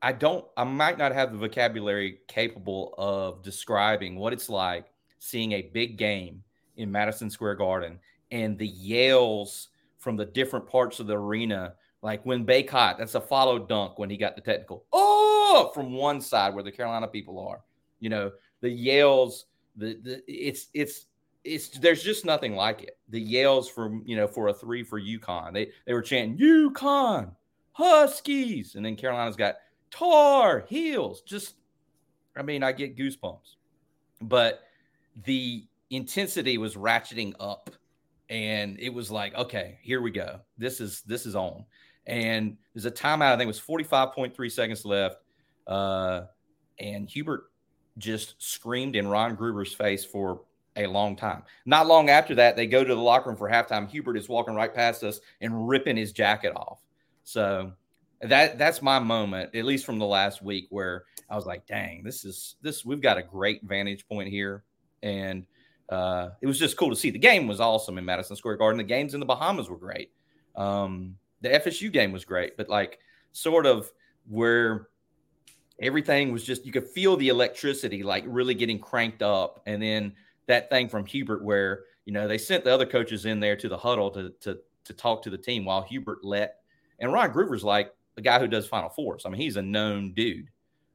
[0.00, 4.86] I don't I might not have the vocabulary capable of describing what it's like
[5.18, 6.42] seeing a big game
[6.76, 7.98] in Madison Square Garden
[8.30, 11.74] and the yells from the different parts of the arena.
[12.02, 14.84] Like when Bacot, that's a follow dunk when he got the technical.
[14.92, 17.60] Oh, from one side where the Carolina people are.
[18.00, 19.44] You know, the yells,
[19.76, 21.06] the, the it's it's
[21.44, 22.98] it's there's just nothing like it.
[23.08, 25.52] The yells from you know for a three for UConn.
[25.52, 27.34] They they were chanting UConn
[27.72, 29.56] Huskies, and then Carolina's got
[29.90, 31.22] Tar Heels.
[31.22, 31.54] Just
[32.36, 33.56] I mean, I get goosebumps.
[34.20, 34.62] But
[35.24, 37.70] the intensity was ratcheting up,
[38.28, 40.40] and it was like, okay, here we go.
[40.58, 41.64] This is this is on.
[42.06, 43.32] And there's a timeout.
[43.32, 45.18] I think it was 45.3 seconds left.
[45.68, 46.22] Uh,
[46.80, 47.44] and Hubert
[47.98, 50.42] just screamed in Ron Groover's face for
[50.76, 51.42] a long time.
[51.66, 53.88] Not long after that, they go to the locker room for halftime.
[53.88, 56.80] Hubert is walking right past us and ripping his jacket off.
[57.24, 57.72] So
[58.22, 62.02] that that's my moment, at least from the last week, where I was like, "Dang,
[62.02, 62.84] this is this.
[62.84, 64.64] We've got a great vantage point here,"
[65.02, 65.46] and
[65.88, 67.10] uh, it was just cool to see.
[67.10, 68.78] The game was awesome in Madison Square Garden.
[68.78, 70.10] The games in the Bahamas were great.
[70.56, 72.98] Um, the FSU game was great, but like
[73.32, 73.90] sort of
[74.28, 74.88] where
[75.80, 80.12] everything was just you could feel the electricity like really getting cranked up, and then
[80.46, 83.68] that thing from Hubert where you know they sent the other coaches in there to
[83.68, 86.56] the huddle to to to talk to the team while Hubert let
[86.98, 89.24] and Ron Groover's like the guy who does Final Fours.
[89.24, 90.48] I mean, he's a known dude.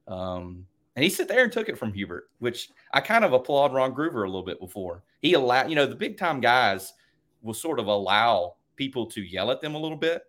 [0.07, 3.73] Um, And he sat there and took it from Hubert, which I kind of applaud
[3.73, 5.03] Ron Groover a little bit before.
[5.21, 6.93] He allowed, you know, the big time guys
[7.41, 10.23] will sort of allow people to yell at them a little bit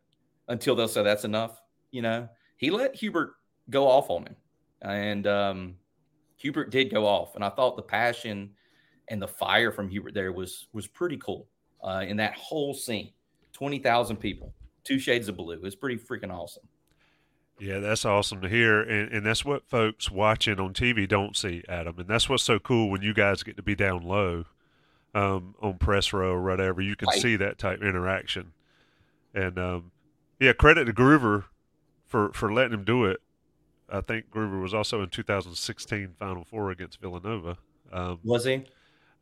[0.49, 1.61] until they'll say that's enough.
[1.91, 3.35] You know, he let Hubert
[3.71, 4.37] go off on him.
[4.83, 5.75] And um,
[6.37, 7.35] Hubert did go off.
[7.35, 8.51] And I thought the passion
[9.11, 11.49] and the fire from Hubert there was was pretty cool
[11.83, 13.13] uh, in that whole scene.
[13.53, 15.61] 20,000 people, two shades of blue.
[15.65, 16.63] It's pretty freaking awesome.
[17.59, 18.81] Yeah, that's awesome to hear.
[18.81, 21.99] And, and that's what folks watching on TV don't see, Adam.
[21.99, 24.45] And that's what's so cool when you guys get to be down low
[25.15, 26.81] um, on press row or whatever.
[26.81, 27.21] You can right.
[27.21, 28.53] see that type of interaction.
[29.35, 29.91] And um,
[30.39, 31.45] yeah, credit to Groover
[32.07, 33.21] for, for letting him do it.
[33.91, 37.57] I think Groover was also in 2016 Final Four against Villanova.
[37.91, 38.65] Um, was he?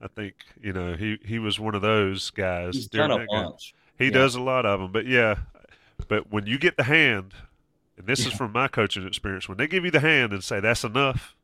[0.01, 2.75] I think you know he he was one of those guys.
[2.75, 3.75] He's done a bunch.
[3.99, 4.11] He yeah.
[4.11, 5.37] does a lot of them, but yeah,
[6.09, 7.33] but when you get the hand,
[7.97, 8.29] and this yeah.
[8.29, 11.35] is from my coaching experience, when they give you the hand and say that's enough,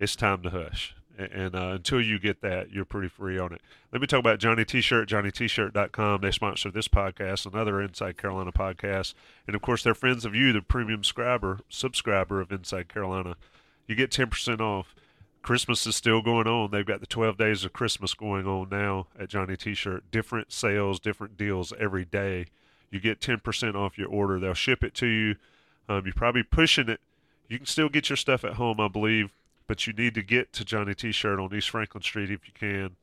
[0.00, 0.94] it's time to hush.
[1.16, 3.60] And, and uh, until you get that, you're pretty free on it.
[3.92, 6.20] Let me talk about Johnny T-shirt, JohnnyT-shirt.com.
[6.20, 9.14] They sponsor this podcast, another Inside Carolina podcast,
[9.46, 13.36] and of course they're friends of you, the premium subscriber subscriber of Inside Carolina.
[13.86, 14.94] You get ten percent off
[15.48, 16.70] Christmas is still going on.
[16.70, 20.04] They've got the 12 days of Christmas going on now at Johnny T-shirt.
[20.10, 22.48] Different sales, different deals every day.
[22.90, 24.38] You get 10% off your order.
[24.38, 25.36] They'll ship it to you.
[25.88, 27.00] Um, you're probably pushing it.
[27.48, 29.32] You can still get your stuff at home, I believe,
[29.66, 32.96] but you need to get to Johnny T-shirt on East Franklin Street if you can,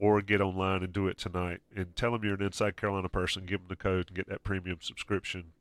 [0.00, 1.60] or get online and do it tonight.
[1.76, 3.46] And tell them you're an Inside Carolina person.
[3.46, 5.52] Give them the code and get that premium subscription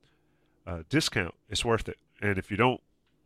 [0.65, 1.36] uh, discount.
[1.52, 2.00] It's worth it.
[2.24, 2.82] And if you don't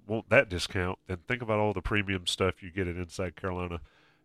[0.07, 3.81] want that discount, then think about all the premium stuff you get at Inside Carolina.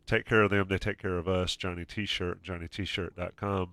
[0.07, 0.66] Take care of them.
[0.68, 1.57] They take care of us.
[1.57, 3.71] Johnny T-shirt, JohnnyT-shirt.com.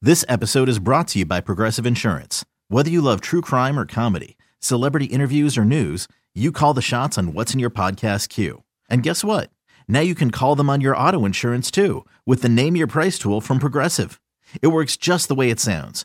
[0.00, 2.44] This episode is brought to you by Progressive Insurance.
[2.68, 7.16] Whether you love true crime or comedy, celebrity interviews or news, you call the shots
[7.18, 8.64] on what's in your podcast queue.
[8.88, 9.50] And guess what?
[9.86, 13.18] Now you can call them on your auto insurance too with the Name Your Price
[13.18, 14.20] tool from Progressive.
[14.60, 16.04] It works just the way it sounds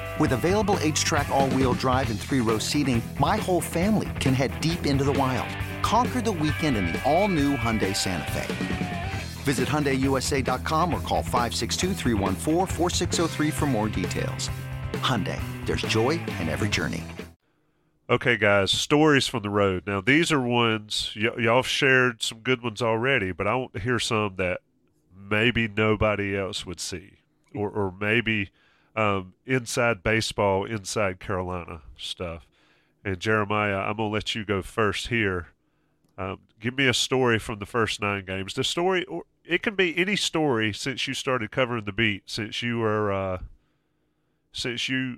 [0.19, 5.03] With available H-Track all-wheel drive and three-row seating, my whole family can head deep into
[5.05, 5.47] the wild.
[5.81, 9.11] Conquer the weekend in the all-new Hyundai Santa Fe.
[9.43, 11.93] Visit HyundaiUSA.com or call 562
[13.51, 14.49] for more details.
[14.93, 17.03] Hyundai, there's joy in every journey.
[18.09, 19.83] Okay, guys, stories from the road.
[19.87, 23.79] Now, these are ones, y- y'all shared some good ones already, but I want to
[23.79, 24.59] hear some that
[25.17, 27.13] maybe nobody else would see.
[27.55, 28.51] Or, or maybe
[28.95, 32.47] um, inside baseball, inside Carolina stuff.
[33.03, 35.47] And Jeremiah, I'm gonna let you go first here.
[36.17, 38.53] Um, give me a story from the first nine games.
[38.53, 42.61] The story, or it can be any story since you started covering the beat, since
[42.61, 43.39] you were, uh,
[44.51, 45.17] since you,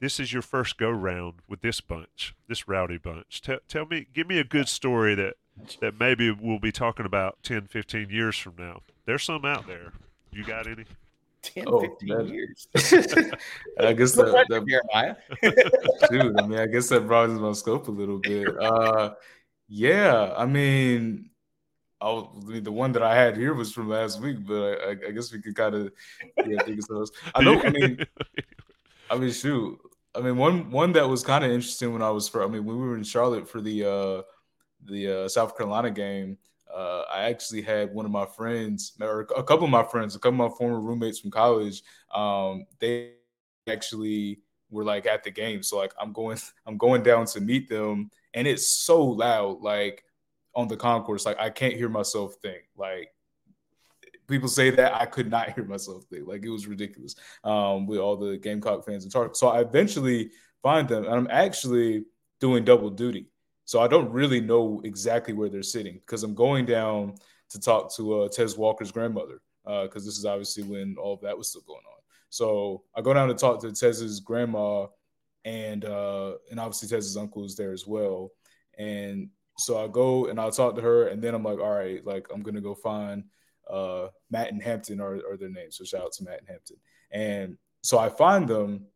[0.00, 3.42] this is your first go round with this bunch, this rowdy bunch.
[3.42, 5.34] Tell, tell me, give me a good story that
[5.80, 8.82] that maybe we'll be talking about 10, 15 years from now.
[9.06, 9.92] There's some out there.
[10.32, 10.84] You got any?
[11.44, 12.68] 10, oh, 15 that, years.
[13.78, 15.16] I guess that, that Jeremiah.
[16.10, 18.48] dude, I mean, I guess that broadens my scope a little bit.
[18.60, 19.14] Uh,
[19.68, 21.30] yeah, I mean,
[22.00, 22.26] I
[22.60, 25.40] the one that I had here was from last week, but I, I guess we
[25.40, 25.92] could kind of
[26.46, 27.12] yeah, think of those.
[27.34, 27.60] I know.
[27.62, 27.98] I mean,
[29.10, 29.78] I mean, shoot.
[30.14, 32.44] I mean, one one that was kind of interesting when I was for.
[32.44, 34.22] I mean, when we were in Charlotte for the uh,
[34.84, 36.38] the uh, South Carolina game
[36.74, 40.18] uh, I actually had one of my friends, or a couple of my friends, a
[40.18, 41.82] couple of my former roommates from college.
[42.12, 43.12] Um, they
[43.68, 47.68] actually were like at the game, so like I'm going, I'm going down to meet
[47.68, 50.04] them, and it's so loud, like
[50.54, 52.64] on the concourse, like I can't hear myself think.
[52.76, 53.10] Like
[54.26, 57.14] people say that I could not hear myself think, like it was ridiculous.
[57.44, 61.28] Um, with all the Gamecock fans in charge, so I eventually find them, and I'm
[61.30, 62.04] actually
[62.40, 63.28] doing double duty.
[63.64, 67.14] So I don't really know exactly where they're sitting because I'm going down
[67.50, 71.20] to talk to uh, Tez Walker's grandmother because uh, this is obviously when all of
[71.22, 72.00] that was still going on.
[72.28, 74.86] So I go down to talk to Tez's grandma,
[75.44, 78.32] and uh, and obviously Tez's uncle is there as well.
[78.76, 82.04] And so I go and I'll talk to her, and then I'm like, all right,
[82.04, 83.24] like I'm gonna go find
[83.70, 85.76] uh, Matt and Hampton are, are their names.
[85.76, 86.76] So shout out to Matt and Hampton.
[87.10, 88.86] And so I find them,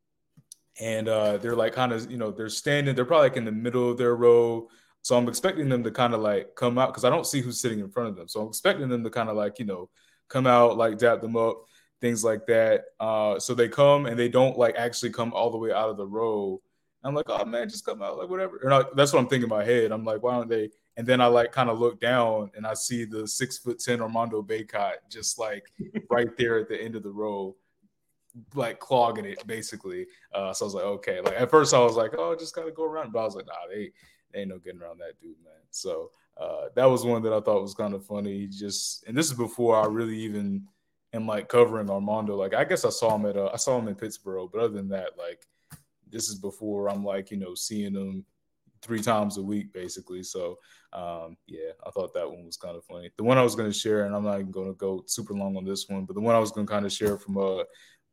[0.80, 3.52] and uh, they're like kind of you know they're standing they're probably like in the
[3.52, 4.68] middle of their row
[5.02, 7.60] So I'm expecting them to kind of like come out because I don't see who's
[7.60, 8.28] sitting in front of them.
[8.28, 9.88] So I'm expecting them to kind of like, you know,
[10.28, 11.62] come out, like dap them up,
[12.00, 12.84] things like that.
[13.00, 15.96] Uh, so they come and they don't like actually come all the way out of
[15.96, 16.60] the row.
[17.04, 18.58] I'm like, oh man, just come out, like whatever.
[18.94, 19.92] That's what I'm thinking in my head.
[19.92, 20.70] I'm like, why don't they?
[20.96, 24.00] And then I like kind of look down and I see the six foot ten
[24.02, 25.64] Armando Bacot just like
[26.10, 27.56] right there at the end of the row,
[28.54, 30.06] like clogging it basically.
[30.34, 31.20] Uh, so I was like, okay.
[31.20, 33.46] Like at first I was like, oh, just gotta go around, but I was like,
[33.46, 33.90] nah, they,
[34.32, 35.54] they ain't no getting around that dude, man.
[35.70, 38.46] So uh, that was one that I thought was kind of funny.
[38.46, 40.66] Just and this is before I really even
[41.12, 42.36] am like covering Armando.
[42.36, 44.74] Like I guess I saw him at uh, I saw him in Pittsburgh, but other
[44.74, 45.42] than that, like
[46.10, 48.24] this is before I'm like you know seeing him
[48.82, 50.22] three times a week basically.
[50.22, 50.58] So
[50.92, 53.10] um, yeah, I thought that one was kind of funny.
[53.16, 55.34] The one I was going to share, and I'm not even going to go super
[55.34, 57.36] long on this one, but the one I was going to kind of share from
[57.36, 57.64] uh,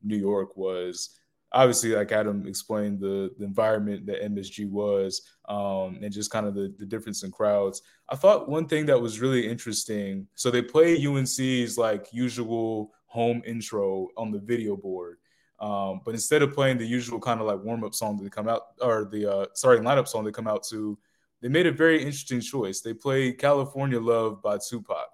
[0.04, 1.18] New York was
[1.56, 6.54] obviously like Adam explained the, the environment that MSG was um, and just kind of
[6.54, 7.82] the, the difference in crowds.
[8.10, 10.28] I thought one thing that was really interesting.
[10.36, 15.18] So they play UNC's like usual home intro on the video board.
[15.60, 18.30] Um, but instead of playing the usual kind of like warm up song that they
[18.30, 20.98] come out, or the uh, sorry lineup song they come out to,
[21.42, 22.82] they made a very interesting choice.
[22.82, 25.08] They played "California Love" by Tupac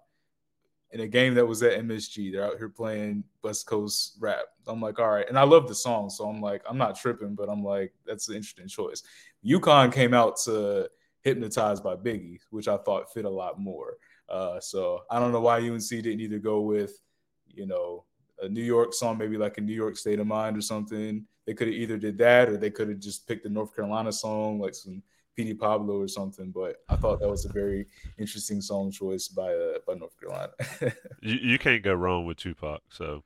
[0.93, 2.31] in a game that was at MSG.
[2.31, 4.45] They're out here playing West Coast rap.
[4.67, 7.35] I'm like, all right, and I love the song, so I'm like, I'm not tripping,
[7.35, 9.03] but I'm like, that's an interesting choice.
[9.45, 10.89] UConn came out to
[11.21, 13.97] "Hypnotized" by Biggie, which I thought fit a lot more.
[14.29, 16.99] Uh, so I don't know why UNC didn't either go with,
[17.47, 18.05] you know,
[18.41, 21.25] a New York song, maybe like a New York State of Mind or something.
[21.45, 24.11] They could have either did that or they could have just picked a North Carolina
[24.11, 25.03] song, like some
[25.35, 26.51] Petey Pablo or something.
[26.51, 30.51] But I thought that was a very interesting song choice by uh, by North Carolina.
[31.21, 32.81] you, you can't go wrong with Tupac.
[32.89, 33.23] So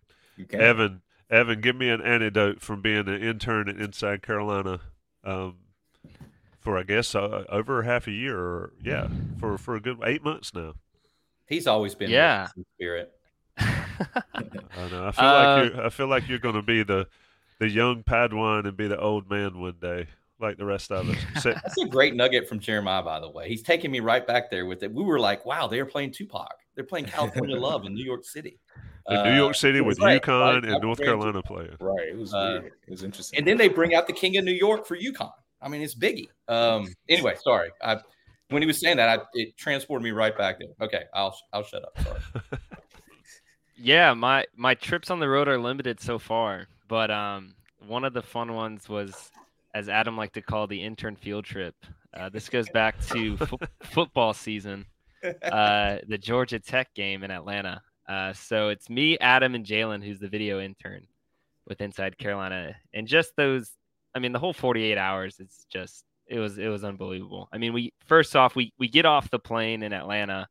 [0.51, 4.81] Evan, Evan, give me an anecdote from being an intern at Inside Carolina.
[5.23, 5.55] Um,
[6.65, 9.07] for I guess uh, over half a year, or yeah,
[9.39, 10.73] for for a good eight months now.
[11.47, 13.13] He's always been yeah spirit.
[13.57, 15.07] I know.
[15.07, 17.07] I feel uh, like you're, I feel like you're going to be the
[17.59, 20.07] the young Padawan and be the old man one day,
[20.39, 21.17] like the rest of us.
[21.43, 23.47] That's a great nugget from Jeremiah, by the way.
[23.47, 24.93] He's taking me right back there with it.
[24.93, 26.53] We were like, wow, they're playing Tupac.
[26.75, 28.59] They're playing California Love in New York City.
[29.07, 31.77] In New York City uh, with right, UConn right, and North Carolina playing.
[31.79, 32.07] Right.
[32.07, 32.73] It was uh, weird.
[32.87, 33.37] It was interesting.
[33.37, 35.31] And then they bring out the King of New York for UConn.
[35.61, 36.29] I mean, it's Biggie.
[36.47, 37.69] Um, anyway, sorry.
[37.83, 37.97] I,
[38.49, 40.69] when he was saying that, I, it transported me right back there.
[40.81, 41.95] Okay, I'll I'll shut up.
[42.01, 42.59] Sorry.
[43.77, 48.13] Yeah, my my trips on the road are limited so far, but um, one of
[48.13, 49.31] the fun ones was,
[49.75, 51.75] as Adam liked to call the intern field trip.
[52.17, 54.85] Uh, this goes back to fo- football season,
[55.43, 57.81] uh, the Georgia Tech game in Atlanta.
[58.07, 61.05] Uh, so it's me, Adam, and Jalen, who's the video intern
[61.67, 63.71] with Inside Carolina, and just those.
[64.15, 65.35] I mean, the whole 48 hours.
[65.39, 67.49] It's just it was it was unbelievable.
[67.51, 70.47] I mean, we first off we we get off the plane in Atlanta.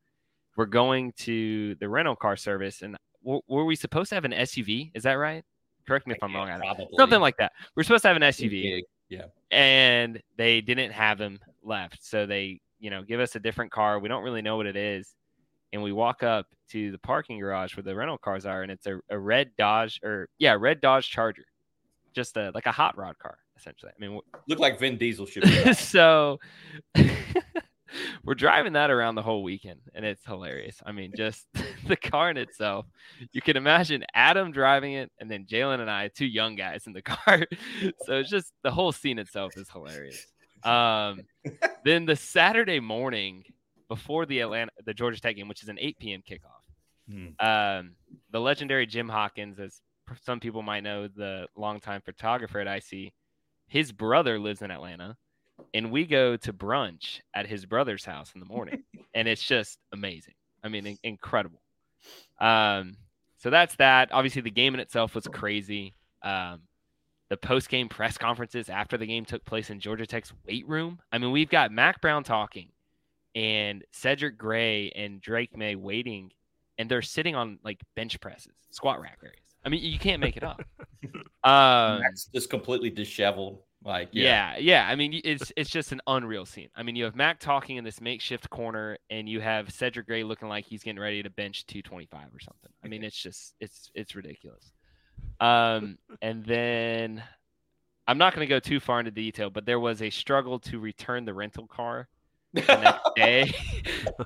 [0.57, 4.91] We're going to the rental car service, and were we supposed to have an SUV?
[4.95, 5.43] Is that right?
[5.87, 6.49] Correct me if I'm wrong.
[6.61, 6.89] Probably.
[6.97, 7.53] Something like that.
[7.75, 8.83] We're supposed to have an SUV.
[9.09, 9.27] Yeah.
[9.51, 12.05] And they didn't have them left.
[12.05, 13.99] So they, you know, give us a different car.
[13.99, 15.15] We don't really know what it is.
[15.73, 18.87] And we walk up to the parking garage where the rental cars are, and it's
[18.87, 21.45] a, a red Dodge or yeah, red Dodge Charger.
[22.15, 23.91] Just a like a hot rod car, essentially.
[23.97, 25.73] I mean, look like Vin Diesel should be.
[25.75, 26.39] so
[28.25, 30.81] we're driving that around the whole weekend and it's hilarious.
[30.85, 31.47] I mean, just
[31.87, 32.87] the car in itself.
[33.33, 36.93] You can imagine Adam driving it and then Jalen and I, two young guys in
[36.93, 37.47] the car.
[38.05, 40.27] so it's just the whole scene itself is hilarious.
[40.63, 41.21] Um,
[41.85, 43.45] then the Saturday morning
[43.89, 46.23] before the Atlanta, the Georgia Tech game, which is an 8 p.m.
[46.29, 47.47] kickoff, hmm.
[47.47, 47.93] um,
[48.31, 49.81] the legendary Jim Hawkins, as
[50.25, 53.13] some people might know, the longtime photographer at IC,
[53.69, 55.17] his brother lives in Atlanta
[55.73, 58.83] and we go to brunch at his brother's house in the morning
[59.15, 60.35] and it's just amazing.
[60.63, 61.61] I mean in- incredible.
[62.41, 62.97] Um
[63.39, 64.11] so that's that.
[64.13, 65.95] Obviously the game in itself was crazy.
[66.23, 66.63] Um
[67.31, 71.01] the post-game press conferences after the game took place in georgia tech's weight room.
[71.13, 72.69] I mean we've got Mack Brown talking
[73.35, 76.33] and cedric gray and Drake Maye waiting
[76.79, 79.41] and they're sitting on like bench presses squat rack areas.
[79.65, 80.63] I mean you can't make it up.
[81.45, 82.01] Um
[82.33, 84.55] just completely disheveled like yeah.
[84.55, 84.59] yeah.
[84.59, 86.69] yeah, I mean it's it's just an unreal scene.
[86.75, 90.25] I mean you have Mack talking in this makeshift corner, and you have Cedric Gray
[90.25, 92.71] looking like he's getting ready to bench 225 or something.
[92.85, 94.73] I mean it's just it's it's ridiculous.
[95.41, 97.23] Um, and then
[98.07, 100.79] I'm not going to go too far into detail, but there was a struggle to
[100.79, 102.09] return the rental car
[102.53, 103.53] the next day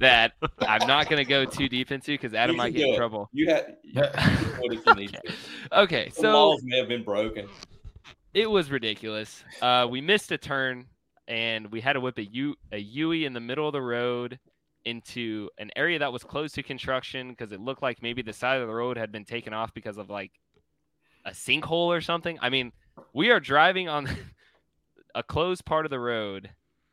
[0.00, 3.28] that I'm not going to go too deep into because Adam might get in trouble.
[3.32, 5.08] You had, okay.
[5.72, 7.48] okay, so walls may have been broken
[8.38, 9.42] it was ridiculous.
[9.60, 10.86] Uh, we missed a turn.
[11.26, 14.38] and we had to whip a U a Yui in the middle of the road
[14.84, 18.60] into an area that was close to construction because it looked like maybe the side
[18.60, 20.32] of the road had been taken off because of like
[21.26, 22.38] a sinkhole or something.
[22.40, 22.72] I mean,
[23.12, 24.08] we are driving on
[25.14, 26.50] a closed part of the road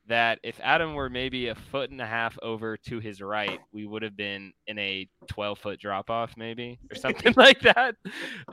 [0.08, 3.86] that if Adam were maybe a foot and a half over to his right, we
[3.86, 7.96] would have been in a 12 foot drop off, maybe or something like that.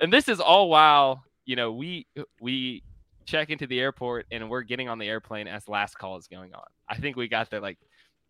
[0.00, 2.06] And this is all while, you know, we,
[2.40, 2.82] we,
[3.24, 6.52] check into the airport and we're getting on the airplane as last call is going
[6.54, 6.64] on.
[6.88, 7.78] I think we got there like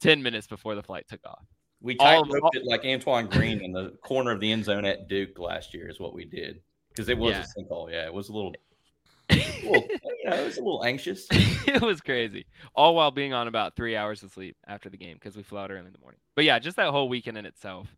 [0.03, 1.45] 10 minutes before the flight took off.
[1.81, 5.09] We tight roped it like Antoine Green in the corner of the end zone at
[5.09, 6.61] Duke last year, is what we did.
[6.91, 7.45] Because it was yeah.
[7.45, 7.91] a sinkhole.
[7.91, 8.55] Yeah, it was a little,
[9.31, 9.89] a little
[10.23, 11.27] you know, it was a little anxious.
[11.31, 12.47] it was crazy.
[12.75, 15.59] All while being on about three hours of sleep after the game because we flew
[15.59, 16.21] out early in the morning.
[16.37, 17.89] But yeah, just that whole weekend in itself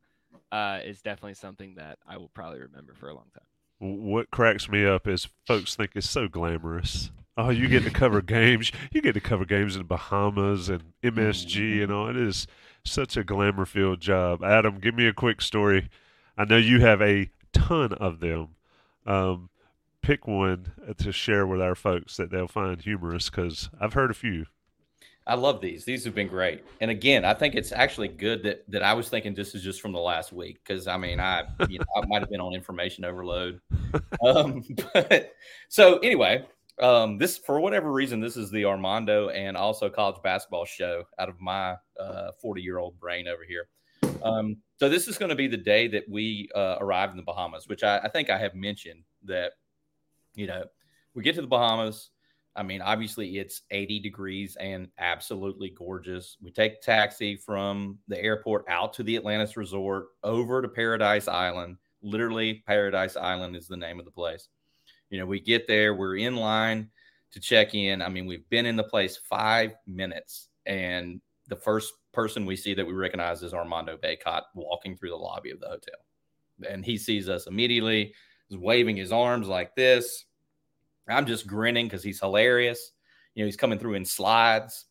[0.51, 3.45] uh, is definitely something that I will probably remember for a long time.
[3.79, 7.11] What cracks me up is folks think it's so glamorous.
[7.37, 8.71] Oh, you get to cover games.
[8.93, 11.83] You get to cover games in Bahamas and MSG mm-hmm.
[11.83, 12.09] and all.
[12.09, 12.47] It is
[12.85, 14.45] such a glamour filled job.
[14.45, 15.91] Adam, give me a quick story.
[16.37, 18.51] I know you have a ton of them.
[19.07, 19.51] Um,
[20.03, 24.15] pick one to share with our folks that they'll find humorous because I've heard a
[24.15, 24.47] few.
[25.27, 25.85] I love these.
[25.85, 26.65] These have been great.
[26.81, 29.81] And again, I think it's actually good that that I was thinking this is just
[29.81, 32.55] from the last week because I mean, I you know I might have been on
[32.55, 33.61] information overload.
[34.25, 34.63] Um,
[34.93, 35.33] but
[35.69, 36.45] so anyway,
[36.81, 41.31] um, this for whatever reason, this is the Armando and also college basketball show out
[41.31, 41.77] of my
[42.43, 43.69] forty uh, year old brain over here.
[44.23, 47.23] Um, so this is going to be the day that we uh, arrive in the
[47.23, 49.53] Bahamas, which I, I think I have mentioned that
[50.35, 50.65] you know
[51.15, 52.11] we get to the Bahamas.
[52.57, 56.37] I mean, obviously it's 80 degrees and absolutely gorgeous.
[56.41, 61.79] We take taxi from the airport out to the Atlantis Resort over to Paradise Island.
[62.03, 64.49] Literally, Paradise Island is the name of the place.
[65.11, 66.91] You know, we get there, we're in line
[67.33, 68.01] to check in.
[68.01, 72.75] I mean, we've been in the place five minutes, and the first person we see
[72.75, 75.95] that we recognize is Armando Bacot walking through the lobby of the hotel.
[76.69, 78.15] And he sees us immediately,
[78.49, 80.25] is waving his arms like this
[81.09, 82.93] I'm just grinning because he's hilarious.
[83.35, 84.87] You know, he's coming through in slides,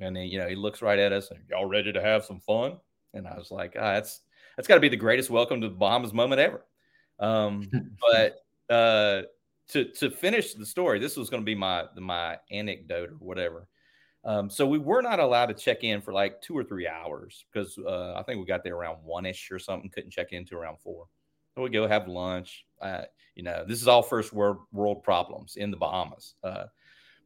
[0.00, 2.40] and then you know he looks right at us and y'all ready to have some
[2.40, 2.78] fun?
[3.14, 4.20] And I was like, ah, that's
[4.56, 6.64] that's got to be the greatest welcome to the Bahamas moment ever.
[7.18, 7.70] Um,
[8.00, 9.22] but uh,
[9.68, 13.68] to to finish the story, this was going to be my my anecdote or whatever.
[14.22, 17.46] Um, so we were not allowed to check in for like two or three hours
[17.50, 19.88] because uh, I think we got there around one ish or something.
[19.90, 21.06] Couldn't check in to around four.
[21.62, 22.66] We go have lunch.
[22.80, 23.02] Uh,
[23.34, 26.34] you know, this is all first world world problems in the Bahamas.
[26.42, 26.64] Uh,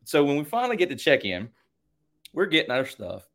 [0.05, 1.49] so when we finally get to check in,
[2.33, 3.29] we're getting our stuff,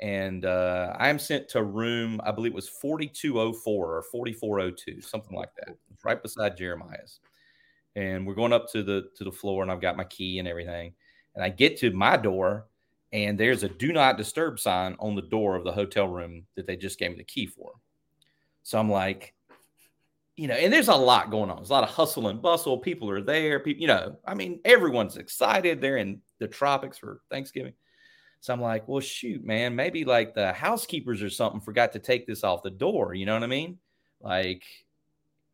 [0.00, 2.20] and uh, I'm sent to room.
[2.24, 5.76] I believe it was 4204 or 4402, something like that.
[5.92, 7.20] It's right beside Jeremiah's,
[7.96, 10.48] and we're going up to the to the floor, and I've got my key and
[10.48, 10.94] everything.
[11.34, 12.66] And I get to my door,
[13.12, 16.66] and there's a do not disturb sign on the door of the hotel room that
[16.66, 17.72] they just gave me the key for.
[18.62, 19.34] So I'm like,
[20.42, 21.58] you know, and there's a lot going on.
[21.58, 22.76] There's a lot of hustle and bustle.
[22.76, 23.60] People are there.
[23.60, 25.80] People, you know, I mean, everyone's excited.
[25.80, 27.74] They're in the tropics for Thanksgiving.
[28.40, 32.26] So I'm like, well, shoot, man, maybe like the housekeepers or something forgot to take
[32.26, 33.14] this off the door.
[33.14, 33.78] You know what I mean?
[34.20, 34.64] Like,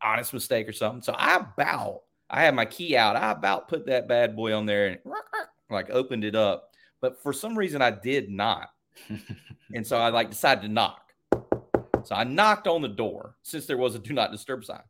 [0.01, 1.03] honest mistake or something.
[1.03, 3.15] So I about, I had my key out.
[3.15, 4.99] I about put that bad boy on there and
[5.69, 6.71] like opened it up.
[6.99, 8.69] But for some reason, I did not.
[9.75, 11.08] and so I like decided to knock.
[12.03, 14.81] So I knocked on the door since there was a do not disturb sign.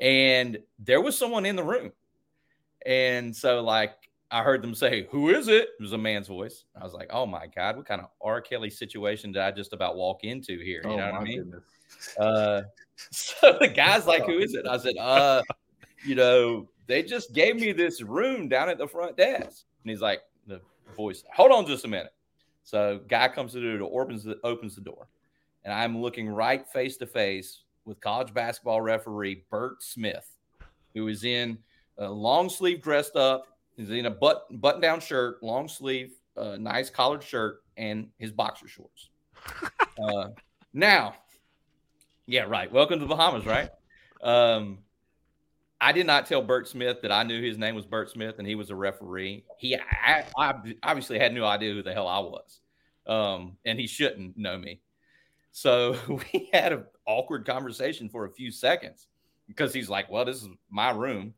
[0.00, 1.92] And there was someone in the room.
[2.84, 3.94] And so, like,
[4.30, 5.68] I heard them say, Who is it?
[5.78, 6.64] It was a man's voice.
[6.80, 8.40] I was like, Oh my God, what kind of R.
[8.40, 10.80] Kelly situation did I just about walk into here?
[10.84, 11.54] You oh know what I mean?
[12.18, 12.62] Uh,
[13.10, 14.66] so the guy's like, Who is it?
[14.66, 15.42] I said, Uh,
[16.04, 19.64] you know, they just gave me this room down at the front desk.
[19.84, 20.60] And he's like, The
[20.96, 22.14] voice, hold on just a minute.
[22.64, 25.08] So guy comes to the door, opens the, opens the door
[25.64, 30.28] and I'm looking right face to face with college basketball referee Bert Smith,
[30.94, 31.58] who is in
[31.98, 33.46] a long sleeve dressed up.
[33.76, 38.30] He's in a but, button down shirt, long sleeve, uh, nice collared shirt, and his
[38.30, 39.08] boxer shorts.
[40.02, 40.28] uh,
[40.72, 41.14] now,
[42.26, 42.70] yeah, right.
[42.70, 43.70] Welcome to the Bahamas, right?
[44.22, 44.78] Um,
[45.80, 48.46] I did not tell Bert Smith that I knew his name was Bert Smith and
[48.46, 49.44] he was a referee.
[49.58, 50.54] He I, I
[50.84, 52.60] obviously had no idea who the hell I was,
[53.08, 54.80] um, and he shouldn't know me.
[55.52, 59.06] So we had an awkward conversation for a few seconds
[59.46, 61.34] because he's like, Well, this is my room.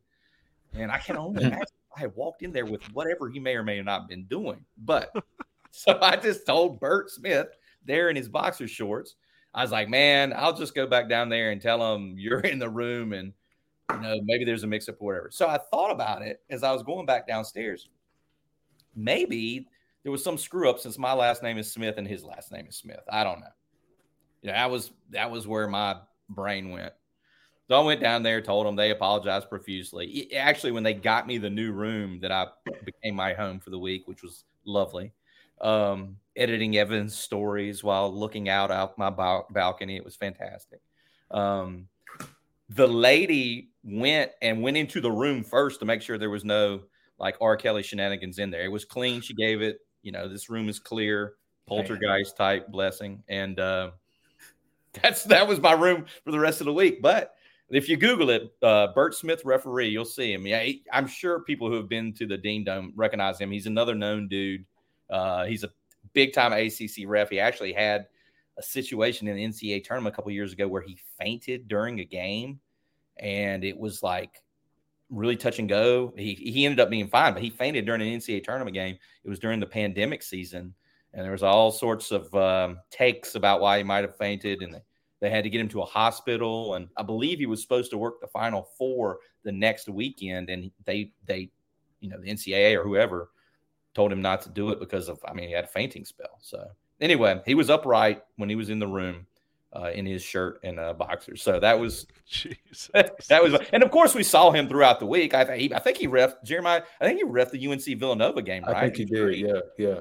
[0.73, 3.63] And I can only imagine I had walked in there with whatever he may or
[3.63, 4.65] may not have been doing.
[4.77, 5.13] But
[5.71, 7.47] so I just told Bert Smith
[7.85, 9.15] there in his boxer shorts,
[9.53, 12.57] I was like, Man, I'll just go back down there and tell him you're in
[12.57, 13.33] the room and
[13.91, 15.29] you know, maybe there's a mix up or whatever.
[15.31, 17.87] So I thought about it as I was going back downstairs.
[18.95, 19.67] Maybe
[20.01, 22.65] there was some screw up since my last name is Smith and his last name
[22.67, 23.01] is Smith.
[23.11, 23.47] I don't know.
[24.45, 25.95] You know, that was that was where my
[26.29, 26.93] brain went.
[27.67, 30.31] So I went down there, told them they apologized profusely.
[30.35, 32.45] Actually, when they got me the new room that I
[32.85, 35.13] became my home for the week, which was lovely,
[35.61, 40.79] um, editing Evan's stories while looking out out my balcony, it was fantastic.
[41.31, 41.87] Um,
[42.69, 46.81] the lady went and went into the room first to make sure there was no
[47.17, 47.57] like R.
[47.57, 48.65] Kelly shenanigans in there.
[48.65, 49.21] It was clean.
[49.21, 51.33] She gave it, you know, this room is clear,
[51.65, 53.89] poltergeist type blessing, and uh,
[55.01, 57.01] that's that was my room for the rest of the week.
[57.01, 57.35] But
[57.69, 60.45] if you Google it, uh, Bert Smith referee, you'll see him.
[60.45, 63.51] Yeah, he, I'm sure people who have been to the Dean Dome recognize him.
[63.51, 64.65] He's another known dude.
[65.09, 65.69] Uh, he's a
[66.13, 67.29] big time ACC ref.
[67.29, 68.07] He actually had
[68.57, 72.05] a situation in the NCAA tournament a couple years ago where he fainted during a
[72.05, 72.59] game,
[73.17, 74.41] and it was like
[75.09, 76.13] really touch and go.
[76.17, 78.97] He he ended up being fine, but he fainted during an NCAA tournament game.
[79.23, 80.73] It was during the pandemic season,
[81.15, 84.73] and there was all sorts of um, takes about why he might have fainted, and
[84.73, 84.81] they
[85.21, 87.97] they had to get him to a hospital, and I believe he was supposed to
[87.97, 91.49] work the Final Four the next weekend, and they they,
[92.01, 93.31] you know, the NCAA or whoever
[93.93, 96.37] told him not to do it because of I mean he had a fainting spell.
[96.41, 96.67] So
[96.99, 99.27] anyway, he was upright when he was in the room.
[99.73, 102.89] Uh, in his shirt and uh, boxers, so that was Jeez.
[103.27, 105.33] that was, and of course we saw him throughout the week.
[105.33, 106.81] I, he, I think he ref Jeremiah.
[107.01, 108.63] I think he ref the UNC Villanova game.
[108.63, 108.77] Right?
[108.77, 109.35] I think he did.
[109.37, 109.99] Yeah, yeah.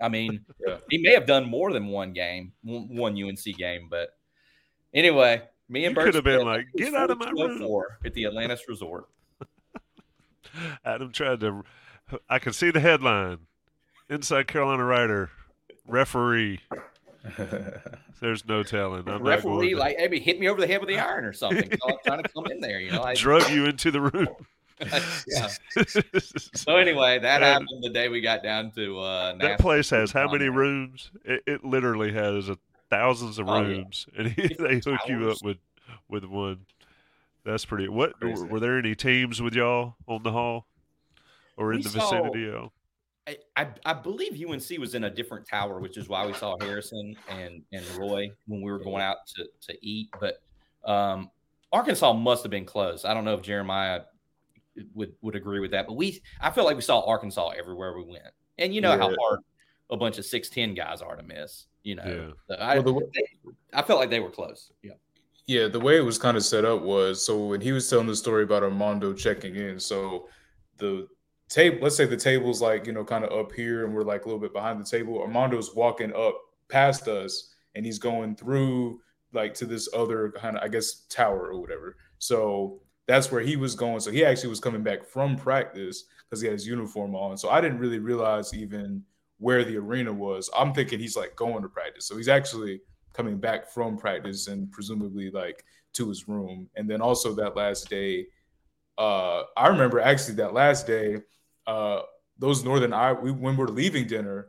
[0.00, 0.76] I mean, yeah.
[0.90, 4.10] he may have done more than one game, one UNC game, but
[4.94, 8.26] Anyway, me and Bert could have been like, "Get out of my room!" At the
[8.26, 9.08] Atlantis Resort.
[10.84, 11.62] Adam tried to.
[12.28, 13.40] I can see the headline:
[14.08, 15.30] Inside Carolina writer,
[15.86, 16.60] referee.
[18.20, 19.08] There's no telling.
[19.08, 21.70] I'm referee, like maybe hit me over the head with the iron or something.
[21.86, 23.02] I'm trying to come in there, you know.
[23.04, 24.28] I drug you into the room.
[25.26, 25.48] yeah.
[26.54, 30.12] so anyway, that and happened the day we got down to uh, that place has
[30.12, 31.10] how many rooms?
[31.24, 32.58] It, it literally has a
[32.90, 34.28] thousands of rooms, oh, yeah.
[34.28, 35.58] and they hook you up with
[36.08, 36.60] with one.
[37.44, 37.88] That's pretty.
[37.88, 38.44] What Crazy.
[38.44, 40.66] were there any teams with y'all on the hall
[41.56, 42.50] or in we the saw, vicinity?
[42.50, 42.70] Of?
[43.26, 46.56] I, I, I believe UNC was in a different tower, which is why we saw
[46.60, 50.08] Harrison and and Roy when we were going out to to eat.
[50.20, 50.40] But
[50.84, 51.30] um,
[51.72, 53.04] Arkansas must have been close.
[53.04, 54.02] I don't know if Jeremiah
[54.94, 58.04] would would agree with that, but we I feel like we saw Arkansas everywhere we
[58.04, 58.98] went, and you know yeah.
[58.98, 59.40] how hard
[59.90, 61.66] a bunch of six ten guys are to miss.
[61.82, 62.56] You know, yeah.
[62.56, 63.02] I, well, way,
[63.72, 64.72] I felt like they were close.
[64.82, 64.92] Yeah.
[65.46, 68.06] Yeah, the way it was kind of set up was so when he was telling
[68.06, 70.28] the story about Armando checking in, so
[70.76, 71.08] the
[71.48, 74.24] table, let's say the table's like, you know, kind of up here and we're like
[74.24, 75.20] a little bit behind the table.
[75.20, 79.00] Armando's walking up past us and he's going through
[79.32, 81.96] like to this other kind of, I guess, tower or whatever.
[82.18, 84.00] So that's where he was going.
[84.00, 87.38] So he actually was coming back from practice because he had his uniform on.
[87.38, 89.02] So I didn't really realize even
[89.38, 90.50] where the arena was.
[90.56, 92.06] I'm thinking he's like going to practice.
[92.06, 92.82] So he's actually
[93.14, 96.68] coming back from practice and presumably like to his room.
[96.76, 98.26] And then also that last day,
[98.98, 101.22] uh, I remember actually that last day,
[101.66, 102.02] uh,
[102.38, 104.48] those Northern Iowa, we, when we're leaving dinner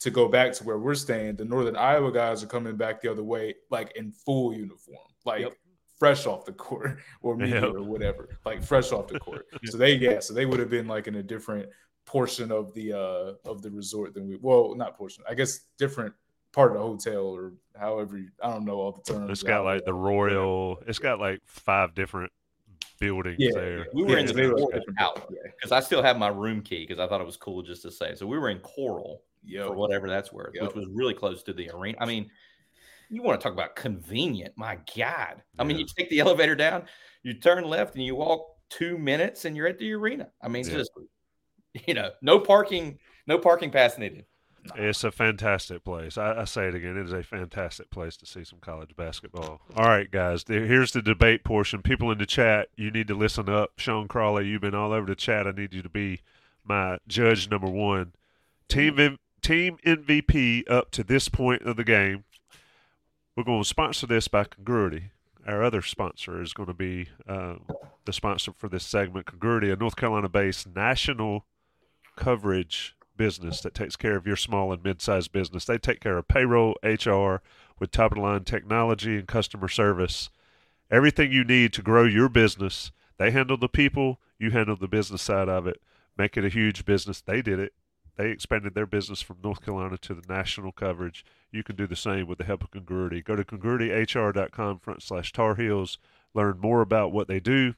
[0.00, 3.10] to go back to where we're staying, the Northern Iowa guys are coming back the
[3.10, 5.52] other way, like in full uniform, like yep.
[5.98, 7.74] Fresh off the court or media yep.
[7.74, 9.46] or whatever, like fresh off the court.
[9.64, 11.68] so they, yeah, so they would have been like in a different
[12.06, 16.14] portion of the uh of the resort than we well not portion i guess different
[16.52, 19.84] part of the hotel or however i don't know all the terms it's got like
[19.84, 22.30] the royal it's got like five different
[23.00, 26.62] buildings yeah, there we were yeah, in the out because i still have my room
[26.62, 29.22] key because i thought it was cool just to say so we were in coral
[29.44, 29.66] yep.
[29.66, 30.62] for whatever that's worth yep.
[30.62, 32.30] which was really close to the arena i mean
[33.10, 36.84] you want to talk about convenient my god i mean you take the elevator down
[37.22, 40.60] you turn left and you walk two minutes and you're at the arena i mean
[40.60, 40.90] it's just
[41.86, 44.24] you know, no parking, no parking pass needed.
[44.74, 46.18] It's a fantastic place.
[46.18, 46.96] I, I, say it again.
[46.96, 49.60] It is a fantastic place to see some college basketball.
[49.76, 50.44] All right, guys.
[50.48, 51.82] Here's the debate portion.
[51.82, 53.74] People in the chat, you need to listen up.
[53.76, 55.46] Sean Crawley, you've been all over the chat.
[55.46, 56.20] I need you to be
[56.64, 58.12] my judge number one.
[58.68, 59.18] Team mm.
[59.40, 62.24] team MVP up to this point of the game.
[63.36, 65.10] We're going to sponsor this by Congruity.
[65.46, 67.56] Our other sponsor is going to be uh,
[68.06, 71.44] the sponsor for this segment, Congruity, a North Carolina-based national
[72.16, 75.66] coverage business that takes care of your small and mid-sized business.
[75.66, 77.42] They take care of payroll, HR,
[77.78, 80.30] with top-of-the-line technology and customer service.
[80.90, 82.90] Everything you need to grow your business.
[83.18, 85.82] They handle the people, you handle the business side of it.
[86.16, 87.20] Make it a huge business.
[87.20, 87.74] They did it.
[88.16, 91.24] They expanded their business from North Carolina to the national coverage.
[91.50, 93.22] You can do the same with the help of Congruity.
[93.22, 95.98] Go to congruityhr.com front slash Tar Heels.
[96.34, 97.74] Learn more about what they do.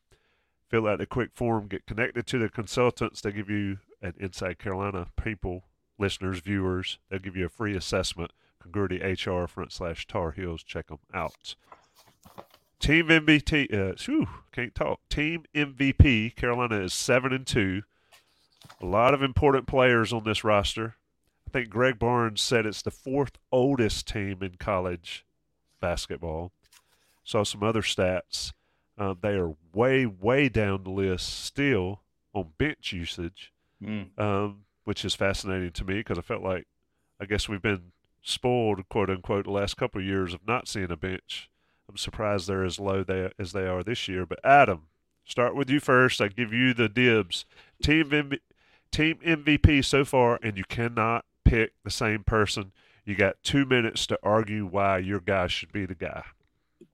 [0.68, 1.66] Fill out a quick form.
[1.66, 3.20] Get connected to the consultants.
[3.20, 5.64] They give you an inside Carolina people
[5.98, 6.98] listeners, viewers.
[7.08, 8.32] They'll give you a free assessment.
[8.60, 10.62] Congruity HR front slash Tar Heels.
[10.62, 11.54] Check them out.
[12.80, 15.00] Team MVP, uh, whew, can't talk.
[15.08, 16.36] Team MVP.
[16.36, 17.82] Carolina is seven and two.
[18.80, 20.96] A lot of important players on this roster.
[21.46, 25.24] I think Greg Barnes said it's the fourth oldest team in college
[25.80, 26.52] basketball.
[27.24, 28.52] Saw some other stats.
[28.98, 32.02] Uh, they are way, way down the list still
[32.34, 33.52] on bench usage,
[33.82, 34.06] mm.
[34.18, 36.66] um, which is fascinating to me because I felt like
[37.20, 37.92] I guess we've been
[38.22, 41.50] spoiled, quote unquote, the last couple of years of not seeing a bench.
[41.88, 44.26] I'm surprised they're as low they, as they are this year.
[44.26, 44.88] But Adam,
[45.24, 46.20] start with you first.
[46.20, 47.46] I give you the dibs.
[47.82, 48.32] Team
[48.90, 52.72] team MVP so far, and you cannot pick the same person.
[53.04, 56.24] You got two minutes to argue why your guy should be the guy.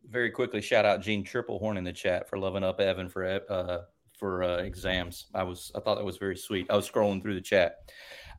[0.08, 3.78] Very quickly, shout out Gene Triplehorn in the chat for loving up Evan for uh,
[4.18, 5.26] for uh, exams.
[5.34, 6.66] I was I thought that was very sweet.
[6.70, 7.90] I was scrolling through the chat.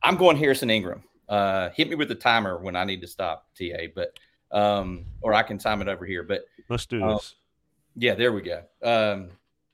[0.02, 1.02] I'm going Harrison Ingram.
[1.28, 3.88] Uh, hit me with the timer when I need to stop, TA.
[3.94, 4.18] But
[4.52, 6.22] um, or I can time it over here.
[6.22, 7.34] But let's do um, this.
[7.94, 8.62] Yeah, there we go.
[8.82, 9.30] Um,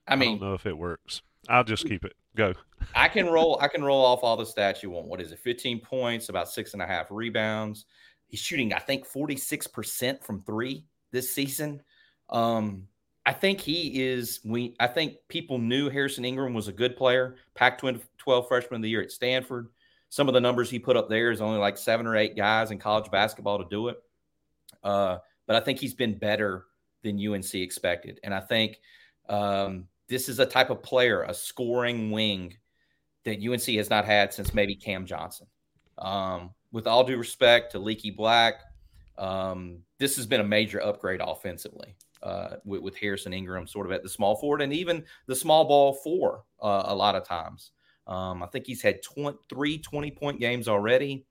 [0.06, 1.22] I mean, I don't know if it works.
[1.48, 2.14] I'll just keep it.
[2.36, 2.54] Go.
[2.94, 3.58] I can roll.
[3.60, 5.06] I can roll off all the stats you want.
[5.06, 5.38] What is it?
[5.38, 7.86] 15 points, about six and a half rebounds.
[8.26, 11.82] He's shooting, I think, 46 percent from three this season.
[12.30, 12.88] Um,
[13.24, 14.40] I think he is.
[14.44, 14.74] We.
[14.80, 17.36] I think people knew Harrison Ingram was a good player.
[17.54, 19.68] Pac-12 freshman of the year at Stanford.
[20.08, 22.70] Some of the numbers he put up there is only like seven or eight guys
[22.70, 23.96] in college basketball to do it.
[24.82, 26.66] Uh, but I think he's been better
[27.02, 28.80] than UNC expected, and I think
[29.28, 32.54] um, this is a type of player, a scoring wing
[33.24, 35.46] that UNC has not had since maybe Cam Johnson.
[35.96, 38.56] Um, with all due respect to Leaky Black,
[39.16, 43.92] um, this has been a major upgrade offensively uh, with, with, Harrison Ingram sort of
[43.92, 47.70] at the small forward and even the small ball four uh, a lot of times.
[48.06, 51.24] Um, I think he's had 20, three 20 point games already.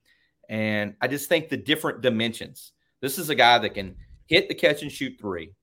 [0.49, 2.71] And I just think the different dimensions.
[2.99, 5.53] This is a guy that can hit the catch and shoot three,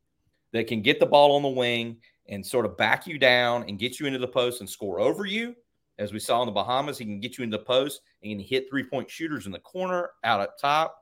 [0.52, 1.98] that can get the ball on the wing
[2.28, 5.24] and sort of back you down and get you into the post and score over
[5.24, 5.54] you.
[5.98, 8.68] As we saw in the Bahamas, he can get you into the post and hit
[8.68, 10.96] three point shooters in the corner, out at top.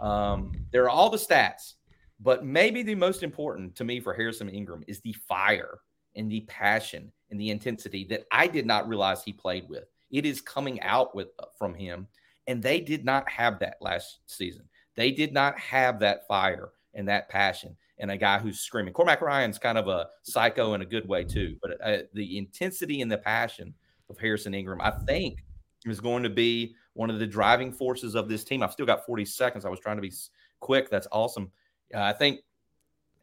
[0.00, 1.74] Um, there are all the stats,
[2.20, 5.80] but maybe the most important to me for Harrison Ingram is the fire
[6.16, 9.84] and the passion and the intensity that I did not realize he played with.
[10.10, 12.08] It is coming out with uh, from him,
[12.46, 14.64] and they did not have that last season.
[14.96, 18.92] They did not have that fire and that passion and a guy who's screaming.
[18.92, 23.02] Cormac Ryan's kind of a psycho in a good way too, but uh, the intensity
[23.02, 23.74] and the passion
[24.08, 25.44] of Harrison Ingram, I think,
[25.84, 28.62] is going to be one of the driving forces of this team.
[28.62, 29.64] I've still got 40 seconds.
[29.64, 30.12] I was trying to be
[30.60, 30.90] quick.
[30.90, 31.50] That's awesome.
[31.94, 32.40] Uh, I think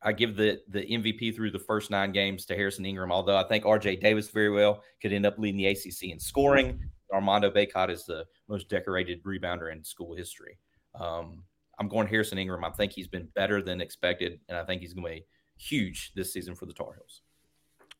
[0.02, 3.12] I give the the MVP through the first nine games to Harrison Ingram.
[3.12, 3.98] Although I think R.J.
[3.98, 6.80] Davis very well could end up leading the ACC in scoring.
[7.12, 10.58] Armando Bacot is the most decorated rebounder in school history.
[10.96, 11.44] Um,
[11.80, 12.64] I'm going Harrison Ingram.
[12.64, 15.26] I think he's been better than expected, and I think he's going to be
[15.58, 17.22] huge this season for the Tar Heels.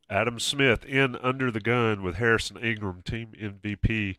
[0.10, 4.16] Adam Smith in under the gun with Harrison Ingram, team MVP.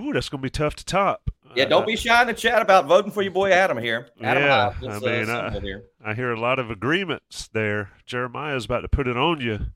[0.00, 1.30] Ooh, that's going to be tough to top.
[1.54, 4.08] Yeah, don't uh, be shy in the chat about voting for your boy Adam here.
[4.22, 7.90] Adam yeah, I uh, mean, uh, I, I, hear a lot of agreements there.
[8.06, 9.66] Jeremiah is about to put it on you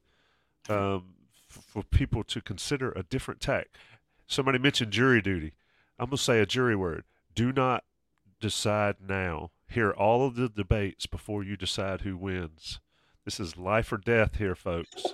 [0.74, 1.14] um,
[1.48, 3.68] for people to consider a different tack.
[4.26, 5.52] Somebody mentioned jury duty.
[5.98, 7.04] I'm going to say a jury word.
[7.34, 7.84] Do not
[8.40, 9.50] decide now.
[9.68, 12.80] Hear all of the debates before you decide who wins.
[13.24, 15.06] This is life or death here, folks.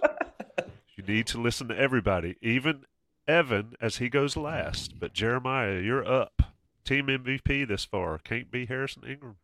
[0.97, 2.85] you need to listen to everybody, even
[3.27, 4.99] Evan as he goes last.
[4.99, 6.43] But Jeremiah, you're up.
[6.85, 8.19] Team MVP this far.
[8.19, 9.37] Can't be Harrison Ingram.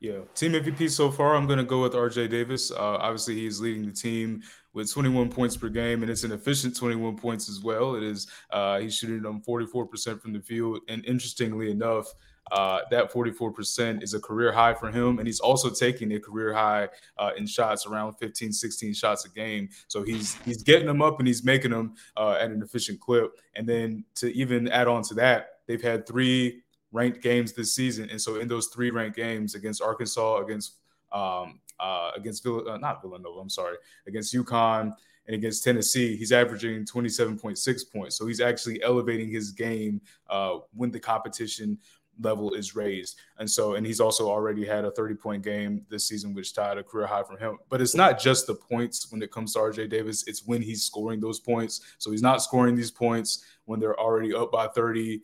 [0.00, 2.70] Yeah, team MVP so far, I'm going to go with RJ Davis.
[2.70, 6.74] Uh, obviously, he's leading the team with 21 points per game, and it's an efficient
[6.74, 7.94] 21 points as well.
[7.96, 12.14] It is uh, he's shooting on 44% from the field, and interestingly enough,
[12.50, 15.18] uh, that 44% is a career high for him.
[15.18, 16.88] And he's also taking a career high
[17.18, 19.68] uh, in shots around 15, 16 shots a game.
[19.88, 23.38] So he's he's getting them up and he's making them uh, at an efficient clip.
[23.54, 28.10] And then to even add on to that, they've had three ranked games this season.
[28.10, 30.76] And so in those three ranked games against Arkansas, against
[31.12, 33.76] um, uh, against Vill- uh, not Villanova, I'm sorry,
[34.06, 34.92] against UConn
[35.26, 38.16] and against Tennessee, he's averaging 27.6 points.
[38.16, 41.78] So he's actually elevating his game uh, when the competition
[42.20, 43.18] level is raised.
[43.38, 46.78] And so, and he's also already had a 30 point game this season, which tied
[46.78, 47.58] a career high from him.
[47.68, 50.82] But it's not just the points when it comes to RJ Davis, it's when he's
[50.82, 51.80] scoring those points.
[51.98, 55.22] So he's not scoring these points when they're already up by 30,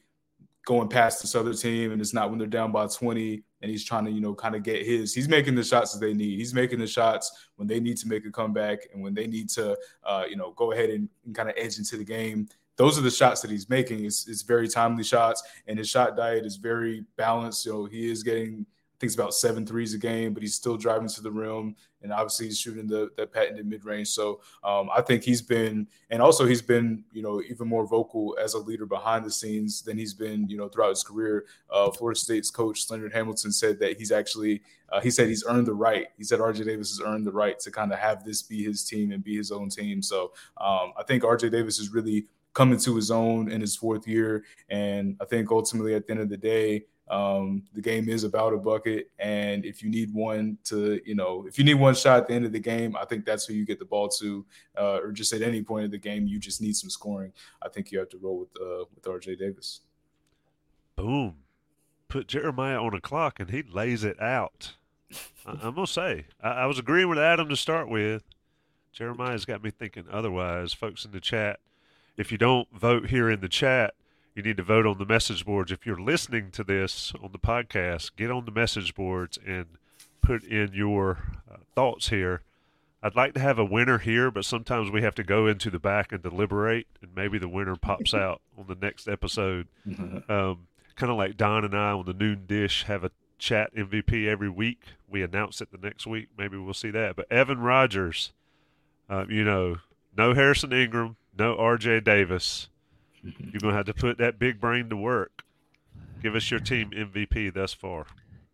[0.67, 1.93] going past this other team.
[1.93, 4.55] And it's not when they're down by 20 and he's trying to, you know, kind
[4.55, 5.15] of get his.
[5.15, 6.39] He's making the shots that they need.
[6.39, 9.49] He's making the shots when they need to make a comeback and when they need
[9.51, 12.99] to, uh, you know, go ahead and, and kind of edge into the game those
[12.99, 14.05] are the shots that he's making.
[14.05, 17.63] It's, it's very timely shots, and his shot diet is very balanced.
[17.63, 18.67] So he is getting
[18.97, 21.77] I think it's about seven threes a game, but he's still driving to the rim,
[22.01, 24.09] and obviously he's shooting the that patented mid range.
[24.09, 28.39] So um, I think he's been, and also he's been, you know, even more vocal
[28.41, 31.45] as a leader behind the scenes than he's been, you know, throughout his career.
[31.71, 35.67] Uh, Florida State's coach Leonard Hamilton said that he's actually, uh, he said he's earned
[35.67, 36.07] the right.
[36.17, 38.83] He said RJ Davis has earned the right to kind of have this be his
[38.83, 40.01] team and be his own team.
[40.01, 44.09] So um, I think RJ Davis is really coming to his own in his fourth
[44.09, 48.25] year, and I think ultimately at the end of the day um, the game is
[48.25, 51.95] about a bucket, and if you need one to, you know, if you need one
[51.95, 54.09] shot at the end of the game, I think that's who you get the ball
[54.09, 54.45] to,
[54.77, 57.33] uh, or just at any point of the game, you just need some scoring.
[57.63, 59.37] I think you have to roll with uh, with R.J.
[59.37, 59.83] Davis.
[60.97, 61.37] Boom,
[62.09, 64.73] put Jeremiah on a clock, and he lays it out.
[65.47, 68.25] I, am gonna say I, I was agreeing with Adam to start with.
[68.93, 70.73] Jeremiah's got me thinking otherwise.
[70.73, 71.61] Folks in the chat,
[72.17, 73.95] if you don't vote here in the chat
[74.37, 75.73] you need to vote on the message boards.
[75.73, 79.65] If you're listening to this on the podcast, get on the message boards and
[80.21, 81.19] put in your
[81.51, 82.43] uh, thoughts here.
[83.03, 85.79] I'd like to have a winner here, but sometimes we have to go into the
[85.79, 89.69] back and deliberate, and maybe the winner pops out on the next episode.
[90.29, 94.27] Um, kind of like Don and I on the noon dish have a chat MVP
[94.27, 94.83] every week.
[95.09, 96.29] We announce it the next week.
[96.37, 97.17] Maybe we'll see that.
[97.17, 98.33] But Evan Rogers,
[99.09, 99.79] uh, you know,
[100.15, 102.01] no Harrison Ingram, no R.J.
[102.01, 102.69] Davis.
[103.23, 105.43] You're going to have to put that big brain to work.
[106.23, 108.07] Give us your team MVP thus far.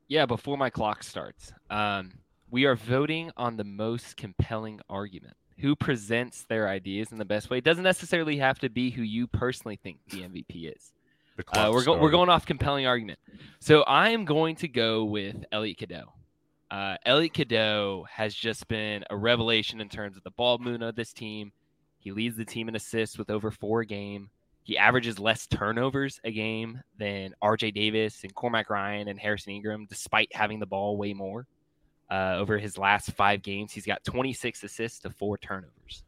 [0.09, 2.13] Yeah, before my clock starts, um,
[2.51, 5.35] we are voting on the most compelling argument.
[5.59, 7.59] Who presents their ideas in the best way?
[7.59, 10.93] It doesn't necessarily have to be who you personally think the MVP is.
[11.37, 13.19] The uh, we're, go- we're going off compelling argument.
[13.61, 16.13] So I am going to go with Elliot Cadeau.
[16.71, 20.95] Uh, Elliot Cadeau has just been a revelation in terms of the ball moon of
[20.95, 21.53] this team.
[22.03, 24.29] He leads the team in assists with over four a game.
[24.65, 29.87] He averages less turnovers a game than RJ Davis and Cormac Ryan and Harrison Ingram,
[29.89, 31.47] despite having the ball way more.
[32.11, 36.03] Uh, over his last five games, he's got 26 assists to four turnovers.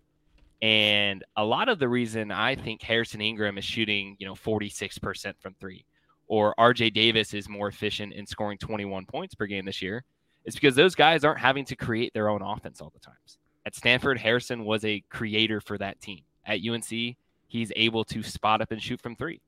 [0.60, 5.34] And a lot of the reason I think Harrison Ingram is shooting, you know, 46%
[5.40, 5.84] from three,
[6.26, 10.04] or RJ Davis is more efficient in scoring 21 points per game this year,
[10.44, 13.38] is because those guys aren't having to create their own offense all the times.
[13.66, 16.20] At Stanford, Harrison was a creator for that team.
[16.46, 19.40] At UNC, he's able to spot up and shoot from three.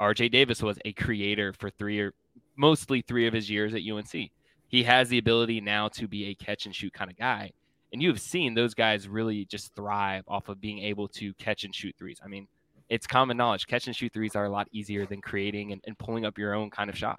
[0.00, 2.14] RJ Davis was a creator for three or
[2.56, 4.30] mostly three of his years at UNC.
[4.68, 7.52] He has the ability now to be a catch and shoot kind of guy.
[7.92, 11.64] And you have seen those guys really just thrive off of being able to catch
[11.64, 12.20] and shoot threes.
[12.24, 12.46] I mean,
[12.88, 13.66] it's common knowledge.
[13.66, 16.54] Catch and shoot threes are a lot easier than creating and, and pulling up your
[16.54, 17.18] own kind of shot.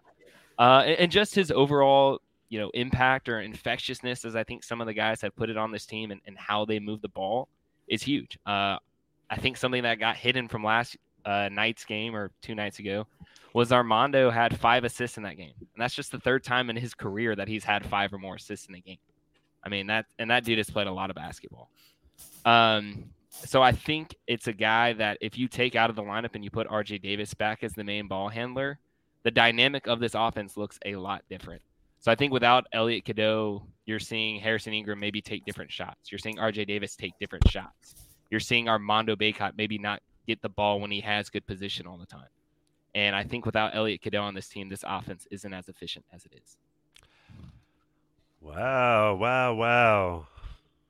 [0.58, 2.20] Uh, and, and, just his overall,
[2.52, 5.56] you know, impact or infectiousness, as I think some of the guys have put it
[5.56, 7.48] on this team and, and how they move the ball,
[7.88, 8.38] is huge.
[8.46, 8.76] Uh,
[9.30, 13.08] I think something that got hidden from last uh, night's game or two nights ago
[13.54, 16.76] was Armando had five assists in that game, and that's just the third time in
[16.76, 19.00] his career that he's had five or more assists in a game.
[19.64, 21.70] I mean that, and that dude has played a lot of basketball.
[22.44, 26.36] Um, so I think it's a guy that if you take out of the lineup
[26.36, 28.78] and you put RJ Davis back as the main ball handler,
[29.24, 31.62] the dynamic of this offense looks a lot different.
[32.02, 36.12] So I think without Elliot Cadeau, you're seeing Harrison Ingram maybe take different shots.
[36.12, 37.96] You're seeing RJ Davis take different shots
[38.32, 41.98] you're seeing Armando Bacot maybe not get the ball when he has good position all
[41.98, 42.30] the time.
[42.96, 46.26] And I think without Elliot Cadeau on this team, this offense isn't as efficient as
[46.26, 46.58] it is.
[48.40, 50.28] Wow, wow, wow.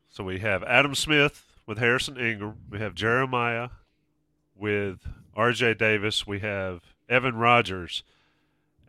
[0.10, 2.58] So we have Adam Smith with Harrison Ingram.
[2.70, 3.70] We have Jeremiah
[4.56, 5.00] with
[5.36, 6.26] RJ Davis.
[6.26, 8.04] We have Evan Rogers.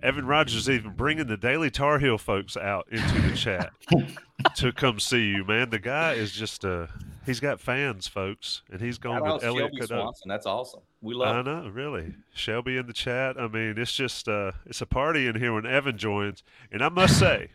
[0.03, 3.73] Evan Rogers is even bringing the Daily Tar Heel folks out into the chat
[4.57, 5.71] to come see you, man.
[5.71, 6.89] The guy is just a
[7.25, 10.29] he's got fans, folks, and he's going with Elliot Shelby Swanson.
[10.29, 10.81] That's awesome.
[11.01, 11.37] We love.
[11.37, 12.15] I know, really.
[12.35, 13.39] Shelby in the chat.
[13.39, 16.89] I mean, it's just uh, it's a party in here when Evan joins, and I
[16.89, 17.51] must say,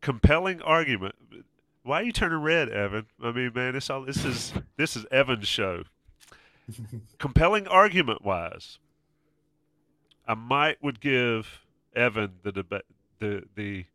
[0.00, 1.14] compelling argument.
[1.84, 3.06] Why are you turning red, Evan?
[3.22, 5.84] I mean, man, this all this is this is Evan's show.
[7.18, 8.78] compelling argument wise,
[10.26, 12.82] I might would give Evan the debate
[13.18, 13.86] the the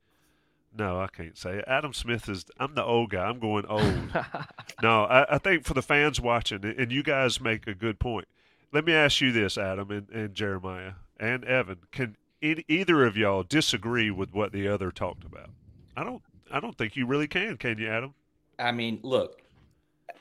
[0.77, 1.65] no, I can't say it.
[1.67, 2.45] Adam Smith is.
[2.59, 3.25] I'm the old guy.
[3.25, 4.13] I'm going old.
[4.83, 8.27] no, I, I, think for the fans watching, and you guys make a good point.
[8.71, 13.43] Let me ask you this, Adam and, and Jeremiah and Evan: Can either of y'all
[13.43, 15.49] disagree with what the other talked about?
[15.95, 16.21] I don't.
[16.51, 17.57] I don't think you really can.
[17.57, 18.13] Can you, Adam?
[18.59, 19.41] I mean, look,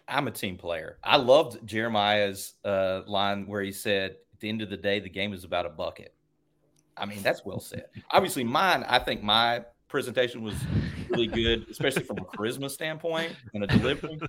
[0.08, 0.98] I'm a team player.
[1.04, 5.08] I loved Jeremiah's uh, line where he said, "At the end of the day, the
[5.08, 6.12] game is about a bucket."
[6.94, 7.86] I mean, that's well said.
[8.10, 8.84] Obviously, mine.
[8.86, 10.54] I think my presentation was
[11.08, 14.20] really good, especially from a charisma standpoint and a delivery.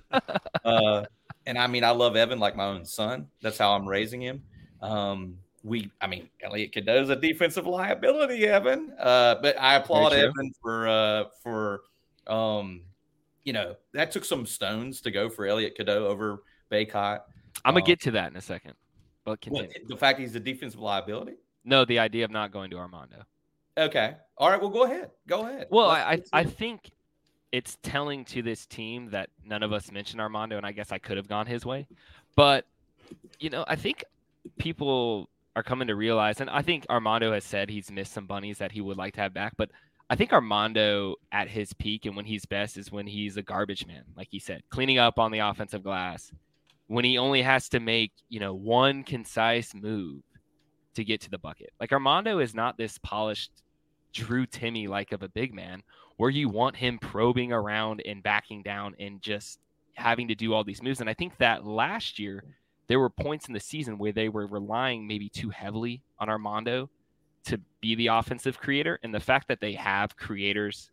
[0.64, 1.04] Uh,
[1.44, 3.26] and I mean, I love Evan like my own son.
[3.42, 4.42] That's how I'm raising him.
[4.80, 8.94] Um, we, I mean, Elliot Cadeau is a defensive liability, Evan.
[8.98, 11.82] Uh, but I applaud Evan for uh, for
[12.26, 12.82] um,
[13.44, 17.20] you know that took some stones to go for Elliot Cadeau over Bacot.
[17.64, 18.74] I'm gonna um, get to that in a second,
[19.28, 19.68] but continue.
[19.68, 21.34] What, the fact he's a defensive liability.
[21.64, 23.24] No, the idea of not going to Armando.
[23.76, 24.16] Okay.
[24.36, 24.60] All right.
[24.60, 25.10] Well, go ahead.
[25.26, 25.68] Go ahead.
[25.70, 26.90] Well, Let's, I I think
[27.52, 30.98] it's telling to this team that none of us mentioned Armando, and I guess I
[30.98, 31.86] could have gone his way,
[32.36, 32.66] but
[33.40, 34.04] you know, I think
[34.58, 38.58] people are coming to realize, and I think Armando has said he's missed some bunnies
[38.58, 39.70] that he would like to have back, but
[40.10, 43.86] I think Armando at his peak and when he's best is when he's a garbage
[43.86, 46.32] man, like he said, cleaning up on the offensive glass,
[46.88, 50.22] when he only has to make, you know, one concise move
[50.94, 51.70] to get to the bucket.
[51.78, 53.52] Like Armando is not this polished
[54.12, 55.82] Drew Timme like of a big man
[56.16, 59.60] where you want him probing around and backing down and just
[59.94, 61.00] having to do all these moves.
[61.00, 62.42] And I think that last year
[62.88, 66.88] there were points in the season where they were relying maybe too heavily on Armando
[67.44, 68.98] to be the offensive creator.
[69.02, 70.90] And the fact that they have creators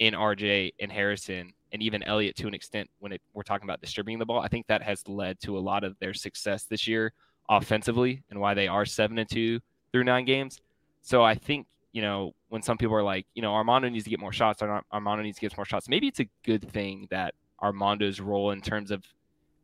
[0.00, 3.80] in RJ and Harrison and even Elliot to an extent when it, we're talking about
[3.80, 6.86] distributing the ball, I think that has led to a lot of their success this
[6.86, 7.12] year
[7.48, 9.60] offensively and why they are seven and two
[9.92, 10.60] through nine games.
[11.02, 14.10] So I think you know, when some people are like, you know, Armando needs to
[14.10, 17.08] get more shots, or Armando needs to get more shots, maybe it's a good thing
[17.10, 19.02] that Armando's role in terms of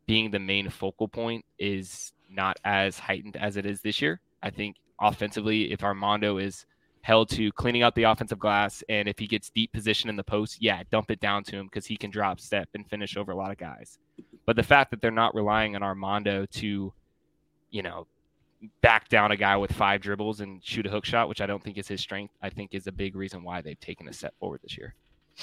[0.07, 4.19] being the main focal point is not as heightened as it is this year.
[4.41, 6.65] I think offensively, if Armando is
[7.03, 10.23] held to cleaning out the offensive glass, and if he gets deep position in the
[10.23, 13.33] post, yeah, dump it down to him because he can drop step and finish over
[13.33, 13.99] a lot of guys.
[14.45, 16.93] But the fact that they're not relying on Armando to,
[17.71, 18.07] you know,
[18.81, 21.61] back down a guy with five dribbles and shoot a hook shot, which I don't
[21.61, 24.33] think is his strength, I think is a big reason why they've taken a step
[24.39, 24.95] forward this year.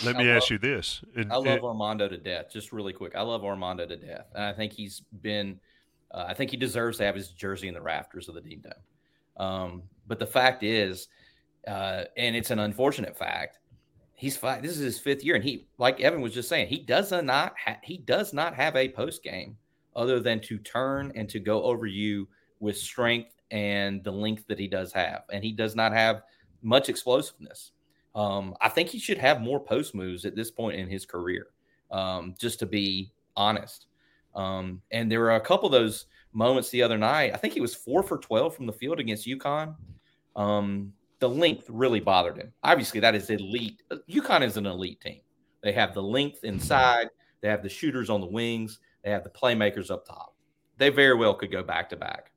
[0.02, 1.02] Let me ask you this.
[1.14, 2.46] And, I love Armando to death.
[2.50, 3.14] Just really quick.
[3.14, 4.28] I love Armando to death.
[4.34, 5.60] And I think he's been,
[6.10, 8.62] uh, I think he deserves to have his jersey in the rafters of the Dean
[8.62, 9.46] Dome.
[9.46, 11.08] Um, but the fact is,
[11.66, 13.58] uh, and it's an unfortunate fact,
[14.14, 14.62] he's five.
[14.62, 15.34] This is his fifth year.
[15.34, 18.76] And he, like Evan was just saying, he does not, ha- he does not have
[18.76, 19.56] a post game
[19.96, 22.28] other than to turn and to go over you
[22.60, 25.22] with strength and the length that he does have.
[25.32, 26.22] And he does not have
[26.62, 27.72] much explosiveness.
[28.14, 31.48] Um, I think he should have more post moves at this point in his career,
[31.90, 33.86] um, just to be honest.
[34.34, 37.32] Um, and there were a couple of those moments the other night.
[37.34, 39.74] I think he was four for 12 from the field against UConn.
[40.36, 42.52] Um, the length really bothered him.
[42.64, 43.82] Obviously, that is elite.
[44.10, 45.20] UConn is an elite team.
[45.62, 47.08] They have the length inside,
[47.42, 50.34] they have the shooters on the wings, they have the playmakers up top.
[50.78, 52.32] They very well could go back to back.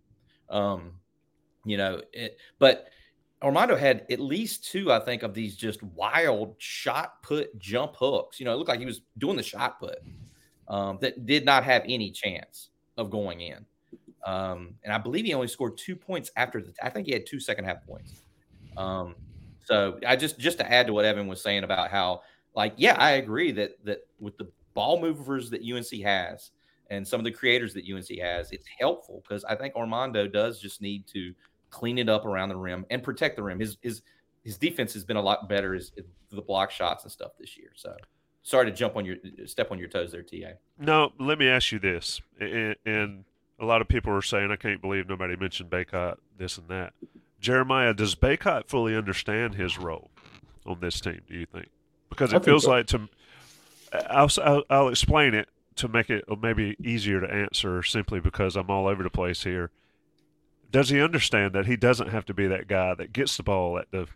[0.49, 0.95] Um,
[1.65, 2.89] you know, it, but
[3.41, 8.39] Armando had at least two, I think, of these just wild shot put jump hooks.
[8.39, 9.99] You know, it looked like he was doing the shot put
[10.67, 13.65] um, that did not have any chance of going in.
[14.25, 16.73] Um, and I believe he only scored two points after the.
[16.81, 18.13] I think he had two second half points.
[18.77, 19.15] Um,
[19.63, 22.21] so I just just to add to what Evan was saying about how,
[22.55, 26.51] like, yeah, I agree that that with the ball movers that UNC has,
[26.89, 30.59] and some of the creators that UNC has, it's helpful because I think Armando does
[30.59, 31.33] just need to
[31.69, 33.59] clean it up around the rim and protect the rim.
[33.59, 34.01] His his
[34.43, 35.91] his defense has been a lot better as
[36.29, 37.71] the block shots and stuff this year.
[37.75, 37.95] So
[38.43, 39.15] sorry to jump on your
[39.45, 40.53] step on your toes there, Ta.
[40.77, 43.23] No, let me ask you this, and, and
[43.59, 46.93] a lot of people are saying I can't believe nobody mentioned Bacot, this and that.
[47.43, 50.09] Jeremiah, does Bacot fully understand his role
[50.65, 51.19] on this team?
[51.27, 51.67] Do you think?
[52.09, 52.69] Because it feels so.
[52.71, 53.09] like to.
[54.09, 58.69] I'll, I'll, I'll explain it to make it maybe easier to answer simply because I'm
[58.69, 59.71] all over the place here.
[60.71, 63.77] Does he understand that he doesn't have to be that guy that gets the ball
[63.77, 64.07] at the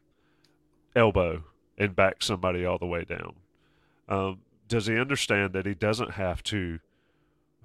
[0.95, 1.43] elbow
[1.77, 3.33] and backs somebody all the way down?
[4.07, 6.79] Um, does he understand that he doesn't have to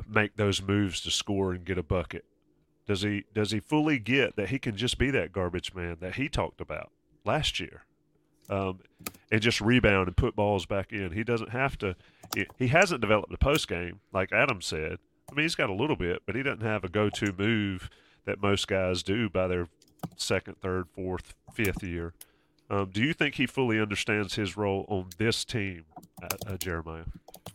[0.09, 2.25] make those moves to score and get a bucket?
[2.87, 6.16] Does he does he fully get that he can just be that garbage man that
[6.16, 6.91] he talked about
[7.24, 7.85] last year?
[8.53, 8.80] um,
[9.30, 11.12] and just rebound and put balls back in.
[11.12, 11.97] He doesn't have to.
[12.59, 14.99] He hasn't developed a post game like Adam said.
[15.30, 17.89] I mean, he's got a little bit, but he doesn't have a go-to move
[18.26, 19.68] that most guys do by their
[20.16, 22.12] second, third, fourth, fifth year.
[22.73, 25.85] Um, do you think he fully understands his role on this team,
[26.23, 27.05] uh, uh, Jeremiah?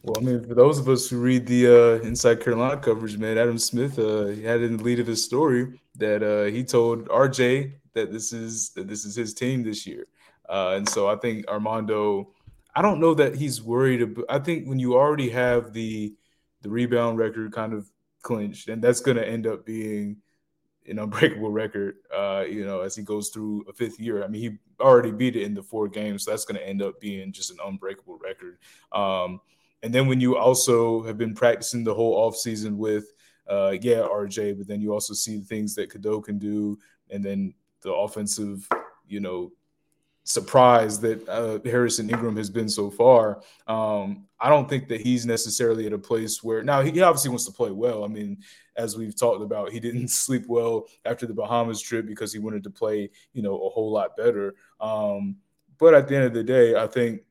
[0.04, 3.36] Well, I mean, for those of us who read the uh, Inside Carolina coverage, man,
[3.36, 7.74] Adam Smith uh, had in the lead of his story that uh, he told RJ
[7.94, 10.06] that this is that this is his team this year.
[10.48, 12.30] Uh, and so I think Armando,
[12.76, 14.04] I don't know that he's worried.
[14.04, 16.14] About, I think when you already have the
[16.62, 17.90] the rebound record kind of
[18.22, 20.18] clinched, and that's going to end up being
[20.88, 21.98] an unbreakable record.
[22.14, 24.24] Uh, you know, as he goes through a fifth year.
[24.24, 26.82] I mean, he already beat it in the four games, so that's going to end
[26.82, 28.58] up being just an unbreakable record.
[28.92, 29.42] Um,
[29.84, 33.14] and then when you also have been practicing the whole offseason with
[33.48, 36.78] uh, yeah, RJ, but then you also see the things that Cadeau can do,
[37.10, 38.68] and then the offensive,
[39.08, 39.52] you know,
[40.28, 43.42] surprise that uh, Harrison Ingram has been so far.
[43.66, 47.46] Um, I don't think that he's necessarily at a place where now he obviously wants
[47.46, 48.04] to play well.
[48.04, 48.40] I mean,
[48.76, 52.64] as we've talked about, he didn't sleep well after the Bahamas trip because he wanted
[52.66, 54.56] to play, you know, a whole lot better.
[54.82, 55.38] Um,
[55.78, 57.22] but at the end of the day, I think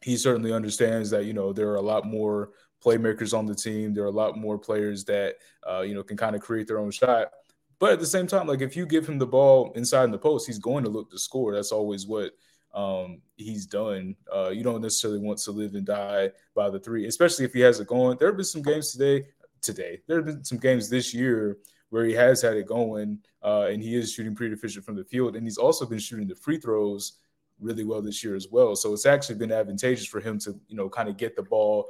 [0.00, 2.50] he certainly understands that you know there are a lot more
[2.84, 3.92] playmakers on the team.
[3.92, 5.36] There are a lot more players that
[5.68, 7.32] uh, you know can kind of create their own shot.
[7.78, 10.18] But at the same time, like if you give him the ball inside in the
[10.18, 11.54] post, he's going to look to score.
[11.54, 12.32] That's always what
[12.74, 14.16] um, he's done.
[14.34, 17.60] Uh, you don't necessarily want to live and die by the three, especially if he
[17.60, 18.18] has it going.
[18.18, 19.26] There have been some games today.
[19.60, 21.58] Today, there have been some games this year
[21.90, 25.02] where he has had it going, uh, and he is shooting pretty efficient from the
[25.02, 27.14] field, and he's also been shooting the free throws
[27.58, 28.76] really well this year as well.
[28.76, 31.88] So it's actually been advantageous for him to, you know, kind of get the ball,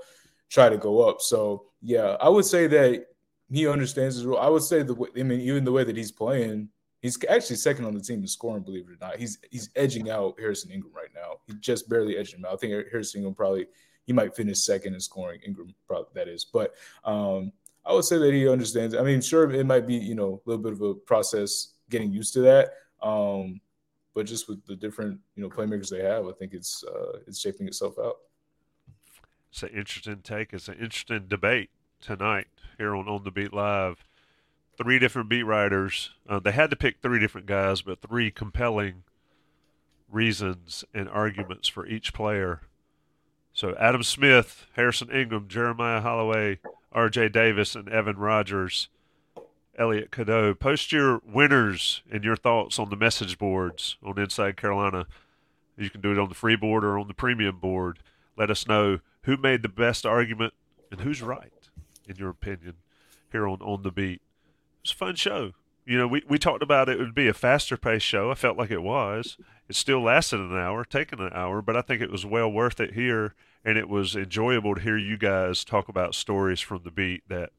[0.49, 1.20] try to go up.
[1.20, 3.05] So yeah, I would say that
[3.51, 4.38] he understands his role.
[4.38, 6.68] I would say the I mean, even the way that he's playing,
[7.01, 9.16] he's actually second on the team in scoring, believe it or not.
[9.16, 11.38] He's he's edging out Harrison Ingram right now.
[11.46, 12.55] He's just barely edging him out.
[12.55, 13.66] I think Harrison Ingram probably
[14.05, 15.40] he might finish second in scoring.
[15.46, 16.74] Ingram probably that is, but
[17.05, 17.53] um,
[17.84, 18.94] I would say that he understands.
[18.94, 22.12] I mean, sure, it might be you know a little bit of a process getting
[22.12, 22.72] used to that.
[23.03, 23.61] Um,
[24.14, 27.40] but just with the different you know playmakers they have, I think it's uh, it's
[27.40, 28.16] shaping itself out.
[29.51, 30.53] It's an interesting take.
[30.53, 31.70] It's an interesting debate
[32.01, 32.49] tonight
[32.79, 34.05] here on On the Beat Live.
[34.76, 36.11] Three different beat writers.
[36.29, 39.03] Uh, they had to pick three different guys, but three compelling
[40.11, 42.62] reasons and arguments for each player.
[43.53, 46.61] So Adam Smith, Harrison Ingram, Jeremiah Holloway,
[46.93, 47.31] R.J.
[47.31, 48.89] Davis, and Evan Rogers.
[49.76, 50.55] Elliot Cadeau.
[50.55, 55.07] Post your winners and your thoughts on the message boards on Inside Carolina.
[55.76, 58.01] You can do it on the free board or on the premium board.
[58.37, 60.55] Let us know who made the best argument
[60.91, 61.53] and who's right
[62.09, 62.74] in your opinion,
[63.30, 64.22] here on On the Beat.
[64.82, 65.52] It's a fun show.
[65.84, 68.30] You know, we, we talked about it would be a faster paced show.
[68.30, 69.38] I felt like it was.
[69.68, 72.78] It still lasted an hour, taking an hour, but I think it was well worth
[72.80, 73.34] it here.
[73.64, 77.50] And it was enjoyable to hear you guys talk about stories from the beat that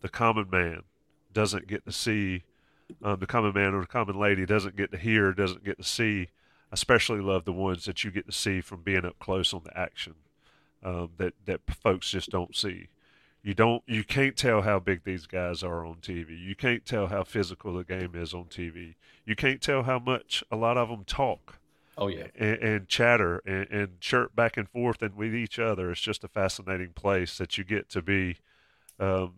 [0.00, 0.82] the common man
[1.32, 2.44] doesn't get to see,
[3.02, 5.84] um, the common man or the common lady doesn't get to hear, doesn't get to
[5.84, 6.28] see.
[6.72, 9.78] Especially love the ones that you get to see from being up close on the
[9.78, 10.14] action
[10.82, 12.88] um, that that folks just don't see.
[13.42, 16.38] You don't you can't tell how big these guys are on TV.
[16.38, 18.94] You can't tell how physical the game is on TV.
[19.24, 21.58] You can't tell how much a lot of them talk.
[21.98, 25.90] Oh yeah, and, and chatter and, and, chirp back and forth and with each other.
[25.90, 28.36] It's just a fascinating place that you get to be
[29.00, 29.32] um,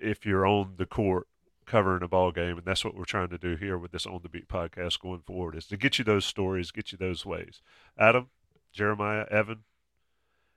[0.00, 1.28] if you're on the court
[1.66, 4.20] covering a ball game, and that's what we're trying to do here with this on
[4.24, 7.60] the beat podcast going forward is to get you those stories, get you those ways.
[7.96, 8.28] Adam,
[8.72, 9.60] Jeremiah, Evan,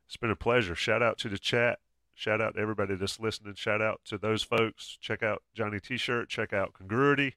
[0.07, 0.73] it's been a pleasure.
[0.73, 1.79] Shout out to the chat.
[2.15, 3.55] Shout out to everybody that's listening.
[3.55, 4.97] Shout out to those folks.
[5.01, 6.29] Check out Johnny T-shirt.
[6.29, 7.35] Check out Congruity.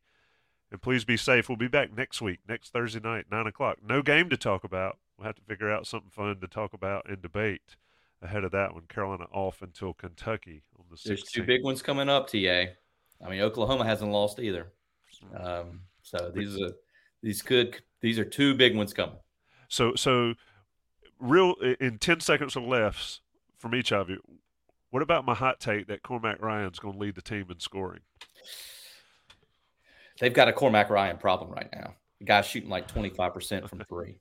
[0.71, 1.49] And please be safe.
[1.49, 3.79] We'll be back next week, next Thursday night, 9 o'clock.
[3.87, 4.99] No game to talk about.
[5.17, 7.77] We'll have to figure out something fun to talk about and debate
[8.21, 8.83] ahead of that one.
[8.89, 11.05] Carolina off until Kentucky on the 16th.
[11.05, 12.37] There's two big ones coming up, TA.
[13.25, 14.73] I mean, Oklahoma hasn't lost either.
[15.35, 16.73] Um, so these are
[17.23, 19.17] these could these are two big ones coming.
[19.69, 20.35] So so
[21.19, 23.21] real in 10 seconds or less
[23.57, 24.21] from each of you
[24.91, 28.01] what about my hot take that Cormac Ryan's going to lead the team in scoring?
[30.21, 31.95] They've got a Cormac Ryan problem right now.
[32.21, 34.19] The guy's shooting like 25% from three.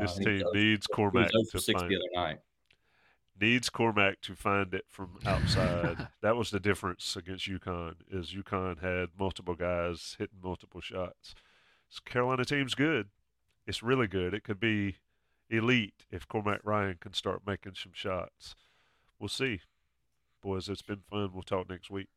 [0.00, 2.38] this uh, team needs Cormac to find the other night.
[3.38, 6.08] Needs Cormac to find it from outside.
[6.22, 7.94] that was the difference against UConn.
[8.10, 11.34] Is UConn had multiple guys hitting multiple shots.
[11.90, 13.08] This Carolina team's good.
[13.66, 14.32] It's really good.
[14.32, 14.96] It could be
[15.50, 18.54] elite if Cormac Ryan can start making some shots.
[19.18, 19.60] We'll see
[20.42, 20.68] boys.
[20.68, 21.30] It's been fun.
[21.32, 22.08] We'll talk next week.